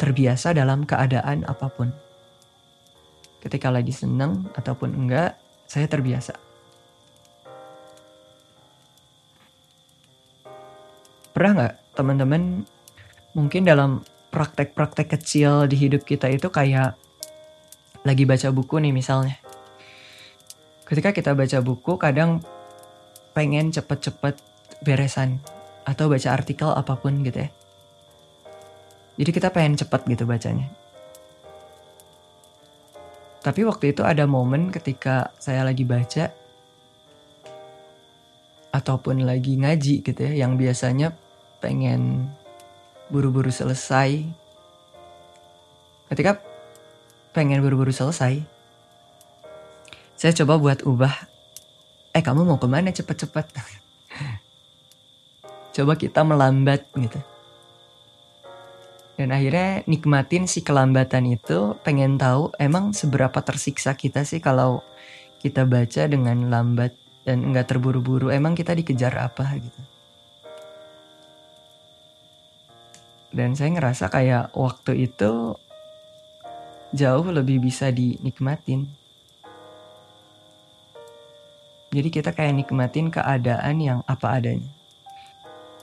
terbiasa 0.00 0.56
dalam 0.56 0.88
keadaan 0.88 1.44
apa 1.46 1.68
pun. 1.68 1.92
Ketika 3.44 3.68
lagi 3.68 3.92
seneng 3.92 4.48
ataupun 4.56 4.90
enggak, 4.94 5.36
saya 5.68 5.86
terbiasa. 5.86 6.34
Pernah 11.42 11.58
nggak 11.58 11.98
teman-teman 11.98 12.62
mungkin 13.34 13.66
dalam 13.66 14.06
praktek-praktek 14.30 15.10
kecil 15.18 15.66
di 15.66 15.74
hidup 15.74 16.06
kita 16.06 16.30
itu 16.30 16.46
kayak 16.54 16.94
lagi 18.06 18.22
baca 18.22 18.54
buku 18.54 18.78
nih 18.78 18.94
misalnya. 18.94 19.42
Ketika 20.86 21.10
kita 21.10 21.34
baca 21.34 21.58
buku 21.58 21.98
kadang 21.98 22.46
pengen 23.34 23.74
cepet-cepet 23.74 24.38
beresan 24.86 25.42
atau 25.82 26.06
baca 26.06 26.30
artikel 26.30 26.70
apa 26.70 26.94
pun 26.94 27.26
gitu 27.26 27.42
ya. 27.42 27.50
Jadi 29.18 29.30
kita 29.34 29.50
pengen 29.50 29.74
cepet 29.74 30.14
gitu 30.14 30.22
bacanya. 30.22 30.70
Tapi 33.42 33.66
waktu 33.66 33.90
itu 33.90 34.06
ada 34.06 34.30
momen 34.30 34.70
ketika 34.70 35.34
saya 35.42 35.66
lagi 35.66 35.82
baca 35.82 36.30
ataupun 38.70 39.26
lagi 39.26 39.58
ngaji 39.58 40.06
gitu 40.06 40.20
ya 40.22 40.46
yang 40.46 40.54
biasanya 40.54 41.18
pengen 41.62 42.26
buru-buru 43.06 43.54
selesai. 43.54 44.26
Ketika 46.10 46.42
pengen 47.30 47.62
buru-buru 47.62 47.94
selesai, 47.94 48.42
saya 50.18 50.32
coba 50.42 50.58
buat 50.58 50.82
ubah. 50.82 51.14
Eh 52.12 52.20
kamu 52.20 52.44
mau 52.44 52.58
ke 52.58 52.68
mana? 52.68 52.92
Cepet-cepet. 52.92 53.46
Coba 55.72 55.96
kita 55.96 56.20
melambat 56.20 56.84
gitu. 56.92 57.16
Dan 59.16 59.32
akhirnya 59.32 59.80
nikmatin 59.88 60.44
si 60.44 60.60
kelambatan 60.60 61.24
itu 61.32 61.72
pengen 61.80 62.20
tahu 62.20 62.52
emang 62.60 62.92
seberapa 62.92 63.40
tersiksa 63.40 63.96
kita 63.96 64.28
sih 64.28 64.44
kalau 64.44 64.84
kita 65.40 65.64
baca 65.64 66.04
dengan 66.04 66.52
lambat 66.52 66.92
dan 67.24 67.48
nggak 67.48 67.72
terburu-buru. 67.72 68.28
Emang 68.28 68.52
kita 68.52 68.76
dikejar 68.76 69.16
apa 69.16 69.48
gitu 69.56 69.91
dan 73.32 73.56
saya 73.56 73.72
ngerasa 73.74 74.12
kayak 74.12 74.52
waktu 74.54 75.08
itu 75.08 75.56
jauh 76.92 77.26
lebih 77.32 77.64
bisa 77.64 77.88
dinikmatin 77.88 78.88
jadi 81.92 82.08
kita 82.08 82.30
kayak 82.32 82.56
nikmatin 82.56 83.08
keadaan 83.08 83.76
yang 83.80 84.00
apa 84.04 84.38
adanya 84.38 84.70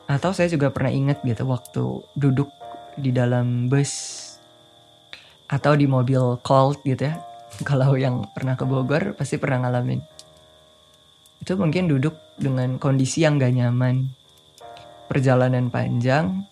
atau 0.10 0.34
saya 0.34 0.50
juga 0.50 0.74
pernah 0.74 0.90
inget 0.90 1.22
gitu 1.22 1.46
waktu 1.46 2.02
duduk 2.18 2.50
di 2.98 3.14
dalam 3.14 3.70
bus 3.70 4.26
atau 5.50 5.74
di 5.74 5.90
mobil 5.90 6.38
cold 6.46 6.82
gitu 6.86 7.10
ya. 7.10 7.18
Kalau 7.70 7.98
yang 7.98 8.30
pernah 8.32 8.54
ke 8.54 8.64
Bogor 8.64 9.18
pasti 9.18 9.42
pernah 9.42 9.66
ngalamin. 9.68 10.00
Itu 11.42 11.58
mungkin 11.58 11.90
duduk 11.90 12.14
dengan 12.38 12.78
kondisi 12.78 13.26
yang 13.26 13.42
gak 13.42 13.58
nyaman. 13.58 14.14
Perjalanan 15.10 15.74
panjang, 15.74 16.46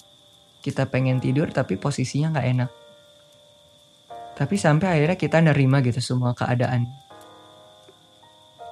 kita 0.61 0.89
pengen 0.89 1.21
tidur 1.21 1.49
tapi 1.53 1.77
posisinya 1.79 2.37
gak 2.37 2.47
enak. 2.47 2.71
Tapi 4.37 4.55
sampai 4.57 5.01
akhirnya 5.01 5.17
kita 5.17 5.37
nerima 5.41 5.81
gitu 5.81 5.97
semua 6.01 6.37
keadaan. 6.37 6.85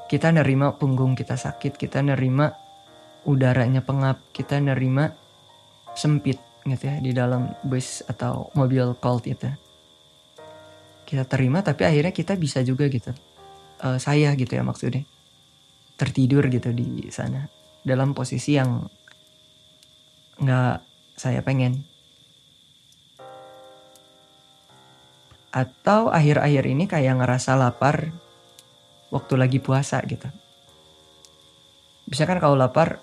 Kita 0.06 0.30
nerima 0.30 0.78
punggung 0.78 1.18
kita 1.18 1.34
sakit, 1.34 1.82
kita 1.82 2.06
nerima 2.06 2.54
udaranya 3.26 3.82
pengap, 3.82 4.22
kita 4.30 4.62
nerima 4.62 5.10
sempit 5.98 6.38
gitu 6.66 6.90
ya 6.90 6.98
di 6.98 7.14
dalam 7.14 7.54
bus 7.62 8.02
atau 8.10 8.50
mobil 8.58 8.98
cold 8.98 9.30
itu 9.30 9.46
kita 11.06 11.24
terima 11.30 11.62
tapi 11.62 11.86
akhirnya 11.86 12.10
kita 12.10 12.34
bisa 12.34 12.66
juga 12.66 12.90
gitu 12.90 13.14
uh, 13.86 14.02
saya 14.02 14.34
gitu 14.34 14.58
ya 14.58 14.66
maksudnya 14.66 15.06
tertidur 15.96 16.50
gitu 16.50 16.74
di 16.74 17.08
sana 17.14 17.46
dalam 17.86 18.18
posisi 18.18 18.58
yang 18.58 18.82
nggak 20.42 20.95
saya 21.16 21.39
pengen. 21.41 21.88
Atau 25.55 26.11
akhir-akhir 26.11 26.63
ini 26.68 26.84
kayak 26.86 27.24
ngerasa 27.24 27.55
lapar 27.55 28.11
waktu 29.07 29.34
lagi 29.39 29.63
puasa 29.63 30.03
gitu. 30.03 30.28
Bisa 32.05 32.28
kan 32.28 32.38
kalau 32.43 32.59
lapar 32.59 32.99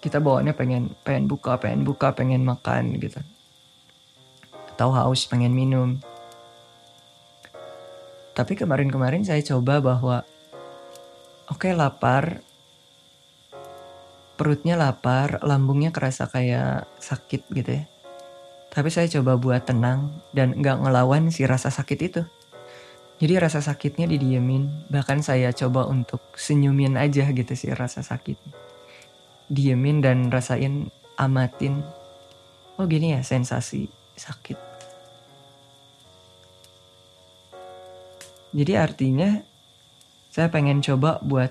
kita 0.00 0.22
bawaannya 0.22 0.54
pengen 0.56 0.94
pengen 1.04 1.28
buka 1.28 1.58
pengen 1.60 1.82
buka 1.84 2.14
pengen 2.14 2.46
makan 2.46 2.96
gitu. 2.96 3.18
Atau 4.72 4.94
haus 4.94 5.26
pengen 5.26 5.52
minum. 5.52 5.98
Tapi 8.32 8.56
kemarin-kemarin 8.56 9.26
saya 9.26 9.42
coba 9.44 9.82
bahwa 9.82 10.22
oke 11.50 11.66
okay, 11.66 11.74
lapar 11.74 12.40
perutnya 14.40 14.80
lapar 14.80 15.44
lambungnya 15.44 15.92
kerasa 15.92 16.24
kayak 16.24 16.88
sakit 16.96 17.44
gitu 17.52 17.70
ya. 17.76 17.84
Tapi 18.72 18.88
saya 18.88 19.04
coba 19.20 19.36
buat 19.36 19.68
tenang 19.68 20.08
dan 20.32 20.56
nggak 20.56 20.80
ngelawan 20.80 21.28
si 21.28 21.44
rasa 21.44 21.68
sakit 21.68 21.98
itu. 22.00 22.24
Jadi 23.20 23.36
rasa 23.36 23.60
sakitnya 23.60 24.08
didiemin 24.08 24.88
bahkan 24.88 25.20
saya 25.20 25.52
coba 25.52 25.84
untuk 25.84 26.24
senyumin 26.40 26.96
aja 26.96 27.28
gitu 27.28 27.52
sih 27.52 27.68
rasa 27.76 28.00
sakitnya 28.00 28.70
diemin 29.50 29.98
dan 30.00 30.30
rasain 30.30 30.88
amatin. 31.18 31.82
Oh 32.78 32.86
gini 32.86 33.12
ya 33.12 33.20
sensasi 33.20 33.90
sakit. 34.14 34.56
Jadi 38.54 38.72
artinya 38.78 39.42
saya 40.30 40.48
pengen 40.48 40.80
coba 40.80 41.18
buat 41.20 41.50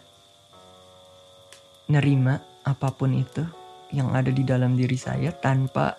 nerima 1.92 2.49
apa 2.70 2.94
pun 2.94 3.18
itu 3.18 3.42
yang 3.90 4.14
ada 4.14 4.30
di 4.30 4.46
dalam 4.46 4.78
diri 4.78 4.96
saya 4.96 5.34
tanpa 5.34 5.98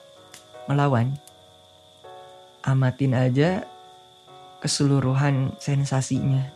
melawan 0.70 1.10
amatin 2.62 3.18
aja 3.18 3.66
keseluruhan 4.62 5.58
sensasinya 5.58 6.46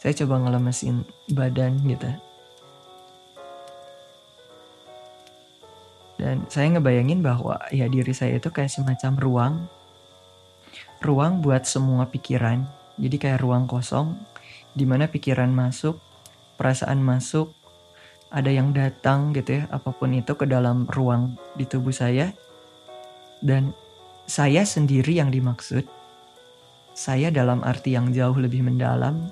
saya 0.00 0.16
coba 0.24 0.40
ngelemesin 0.48 1.04
badan 1.28 1.76
gitu 1.84 2.08
Dan 6.14 6.46
saya 6.48 6.72
ngebayangin 6.72 7.20
bahwa 7.20 7.58
ya 7.74 7.90
diri 7.90 8.14
saya 8.14 8.38
itu 8.38 8.48
kayak 8.48 8.70
semacam 8.70 9.12
ruang. 9.18 9.54
Ruang 11.02 11.42
buat 11.44 11.68
semua 11.68 12.08
pikiran. 12.08 12.64
Jadi 12.96 13.16
kayak 13.18 13.42
ruang 13.42 13.66
kosong 13.66 14.14
di 14.72 14.86
mana 14.86 15.10
pikiran 15.10 15.50
masuk, 15.50 15.98
perasaan 16.56 17.02
masuk, 17.02 17.52
ada 18.30 18.50
yang 18.50 18.72
datang 18.72 19.34
gitu 19.36 19.60
ya, 19.60 19.64
apa 19.68 19.92
pun 19.92 20.12
itu 20.14 20.32
ke 20.36 20.46
dalam 20.48 20.86
ruang 20.90 21.36
di 21.58 21.64
tubuh 21.68 21.92
saya. 21.92 22.32
Dan 23.44 23.76
saya 24.24 24.64
sendiri 24.64 25.20
yang 25.20 25.28
dimaksud. 25.28 25.84
Saya 26.94 27.28
dalam 27.34 27.60
arti 27.66 27.92
yang 27.98 28.14
jauh 28.14 28.38
lebih 28.38 28.62
mendalam. 28.62 29.28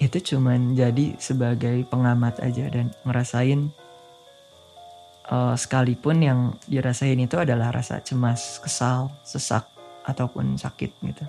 Itu 0.00 0.18
cuman 0.18 0.74
jadi 0.74 1.14
sebagai 1.20 1.86
pengamat 1.86 2.40
aja 2.40 2.66
dan 2.72 2.90
ngerasain 3.06 3.70
uh, 5.30 5.54
sekalipun 5.56 6.18
yang 6.24 6.40
dirasain 6.66 7.16
itu 7.20 7.36
adalah 7.38 7.72
rasa 7.72 8.00
cemas, 8.00 8.60
kesal, 8.60 9.12
sesak, 9.24 9.64
ataupun 10.04 10.56
sakit 10.60 10.90
gitu. 11.00 11.24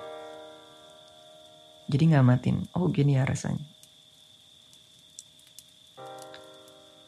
Jadi 1.85 2.03
ngamatin, 2.17 2.65
oh 2.73 2.89
gini 2.89 3.15
ya 3.15 3.23
rasanya. 3.29 3.74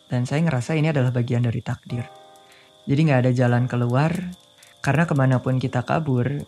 Dan 0.07 0.23
saya 0.23 0.43
ngerasa 0.47 0.79
ini 0.79 0.91
adalah 0.91 1.11
bagian 1.11 1.43
dari 1.43 1.59
takdir. 1.59 2.07
Jadi 2.87 2.99
nggak 3.11 3.21
ada 3.27 3.31
jalan 3.35 3.67
keluar, 3.67 4.11
karena 4.79 5.03
ke 5.03 5.13
mana 5.15 5.43
pun 5.43 5.59
kita 5.59 5.83
kabur 5.83 6.39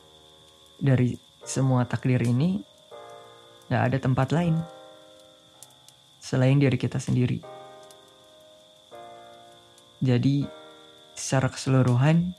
dari 0.79 1.19
semua 1.43 1.83
takdir 1.83 2.23
ini, 2.23 2.63
nggak 3.67 3.83
ada 3.91 3.97
tempat 3.99 4.31
lain 4.31 4.55
selain 6.23 6.55
diri 6.55 6.79
kita 6.79 6.99
sendiri. 6.99 7.43
Jadi 9.99 10.47
secara 11.11 11.51
keseluruhan 11.51 12.31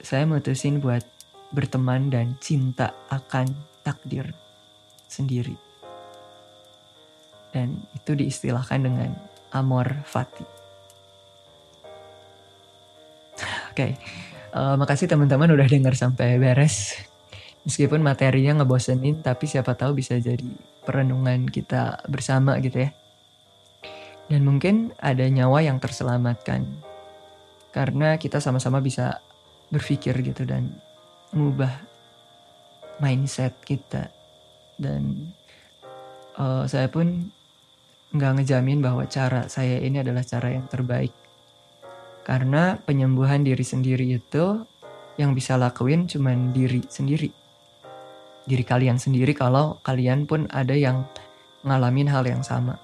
saya 0.00 0.24
mutusin 0.24 0.80
buat 0.80 1.04
berteman 1.52 2.08
dan 2.08 2.40
cinta 2.40 2.96
akan 3.12 3.52
takdir 3.84 4.32
sendiri. 5.04 5.56
Dan 7.52 7.84
itu 7.92 8.16
diistilahkan 8.16 8.80
dengan 8.80 9.10
amor 9.54 10.02
fati. 10.06 10.46
Oke, 13.70 13.74
okay. 13.74 13.90
uh, 14.52 14.74
eh, 14.74 14.76
makasih 14.76 15.06
teman-teman 15.06 15.50
udah 15.54 15.66
dengar 15.70 15.94
sampai 15.94 16.36
beres. 16.36 16.98
Meskipun 17.64 18.00
materinya 18.00 18.60
ngebosenin, 18.60 19.20
tapi 19.20 19.44
siapa 19.44 19.76
tahu 19.76 20.00
bisa 20.00 20.16
jadi 20.16 20.42
perenungan 20.82 21.44
kita 21.46 22.02
bersama 22.08 22.56
gitu 22.58 22.88
ya. 22.88 22.90
Dan 24.30 24.46
mungkin 24.46 24.94
ada 25.02 25.26
nyawa 25.26 25.60
yang 25.60 25.76
terselamatkan. 25.76 26.66
Karena 27.70 28.16
kita 28.16 28.42
sama-sama 28.42 28.82
bisa 28.82 29.22
berpikir 29.70 30.18
gitu 30.24 30.42
dan 30.48 30.74
mengubah 31.30 31.70
mindset 32.98 33.54
kita. 33.62 34.10
Dan 34.80 35.30
uh, 36.40 36.64
saya 36.66 36.88
pun 36.90 37.30
nggak 38.10 38.42
ngejamin 38.42 38.82
bahwa 38.82 39.06
cara 39.06 39.46
saya 39.46 39.78
ini 39.78 40.02
adalah 40.02 40.26
cara 40.26 40.50
yang 40.50 40.66
terbaik. 40.66 41.14
Karena 42.26 42.78
penyembuhan 42.78 43.46
diri 43.46 43.62
sendiri 43.62 44.06
itu 44.06 44.66
yang 45.18 45.34
bisa 45.34 45.54
lakuin 45.54 46.10
cuman 46.10 46.50
diri 46.50 46.82
sendiri. 46.86 47.30
Diri 48.46 48.64
kalian 48.66 48.98
sendiri 48.98 49.30
kalau 49.36 49.78
kalian 49.86 50.26
pun 50.26 50.50
ada 50.50 50.74
yang 50.74 51.06
ngalamin 51.62 52.08
hal 52.10 52.26
yang 52.26 52.42
sama. 52.42 52.78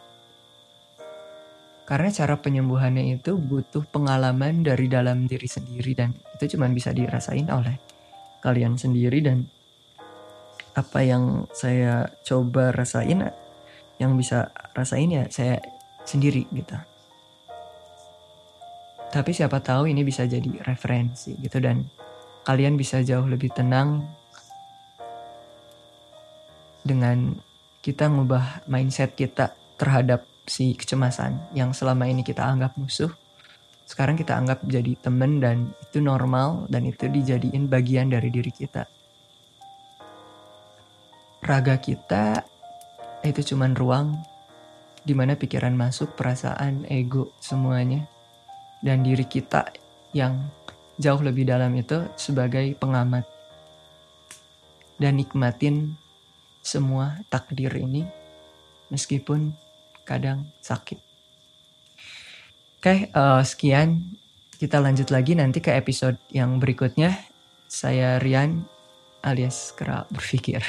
Karena 1.86 2.10
cara 2.10 2.34
penyembuhannya 2.34 3.14
itu 3.14 3.38
butuh 3.38 3.86
pengalaman 3.94 4.66
dari 4.66 4.90
dalam 4.90 5.30
diri 5.30 5.46
sendiri 5.46 5.94
dan 5.94 6.10
itu 6.34 6.58
cuma 6.58 6.66
bisa 6.66 6.90
dirasain 6.90 7.46
oleh 7.46 7.78
kalian 8.42 8.74
sendiri 8.74 9.22
dan 9.22 9.46
apa 10.74 11.00
yang 11.00 11.46
saya 11.54 12.10
coba 12.26 12.74
rasain 12.74 13.30
yang 13.96 14.14
bisa 14.16 14.52
rasain 14.76 15.08
ya 15.08 15.24
saya 15.32 15.60
sendiri 16.04 16.46
gitu. 16.52 16.76
Tapi 19.06 19.30
siapa 19.32 19.62
tahu 19.62 19.88
ini 19.88 20.04
bisa 20.04 20.28
jadi 20.28 20.50
referensi 20.66 21.32
gitu 21.40 21.62
dan 21.62 21.86
kalian 22.44 22.76
bisa 22.76 23.00
jauh 23.00 23.24
lebih 23.24 23.54
tenang 23.54 24.04
dengan 26.86 27.34
kita 27.80 28.06
ngubah 28.10 28.68
mindset 28.70 29.14
kita 29.18 29.54
terhadap 29.78 30.26
si 30.46 30.78
kecemasan 30.78 31.50
yang 31.56 31.74
selama 31.74 32.06
ini 32.06 32.22
kita 32.22 32.42
anggap 32.46 32.78
musuh 32.78 33.10
sekarang 33.86 34.18
kita 34.18 34.34
anggap 34.34 34.66
jadi 34.66 34.98
temen 34.98 35.38
dan 35.38 35.70
itu 35.78 36.02
normal 36.02 36.66
dan 36.66 36.90
itu 36.90 37.06
dijadiin 37.06 37.70
bagian 37.70 38.10
dari 38.10 38.34
diri 38.34 38.50
kita. 38.50 38.82
Raga 41.46 41.78
kita 41.78 42.42
itu 43.24 43.54
cuman 43.54 43.72
ruang 43.78 44.18
di 45.06 45.14
mana 45.14 45.38
pikiran 45.38 45.72
masuk, 45.78 46.18
perasaan, 46.18 46.82
ego, 46.90 47.30
semuanya. 47.38 48.02
Dan 48.82 49.06
diri 49.06 49.24
kita 49.24 49.70
yang 50.10 50.50
jauh 50.98 51.22
lebih 51.22 51.46
dalam 51.46 51.72
itu 51.78 52.02
sebagai 52.18 52.74
pengamat. 52.76 53.22
Dan 54.98 55.22
nikmatin 55.22 55.94
semua 56.66 57.22
takdir 57.30 57.70
ini 57.78 58.02
meskipun 58.90 59.54
kadang 60.02 60.50
sakit. 60.58 60.98
Oke, 62.82 63.10
uh, 63.14 63.42
sekian. 63.46 64.18
Kita 64.56 64.80
lanjut 64.80 65.12
lagi 65.12 65.36
nanti 65.36 65.60
ke 65.60 65.74
episode 65.76 66.16
yang 66.32 66.56
berikutnya. 66.56 67.12
Saya 67.68 68.16
Rian 68.16 68.64
alias 69.20 69.74
Kera 69.76 70.08
Berpikir. 70.08 70.64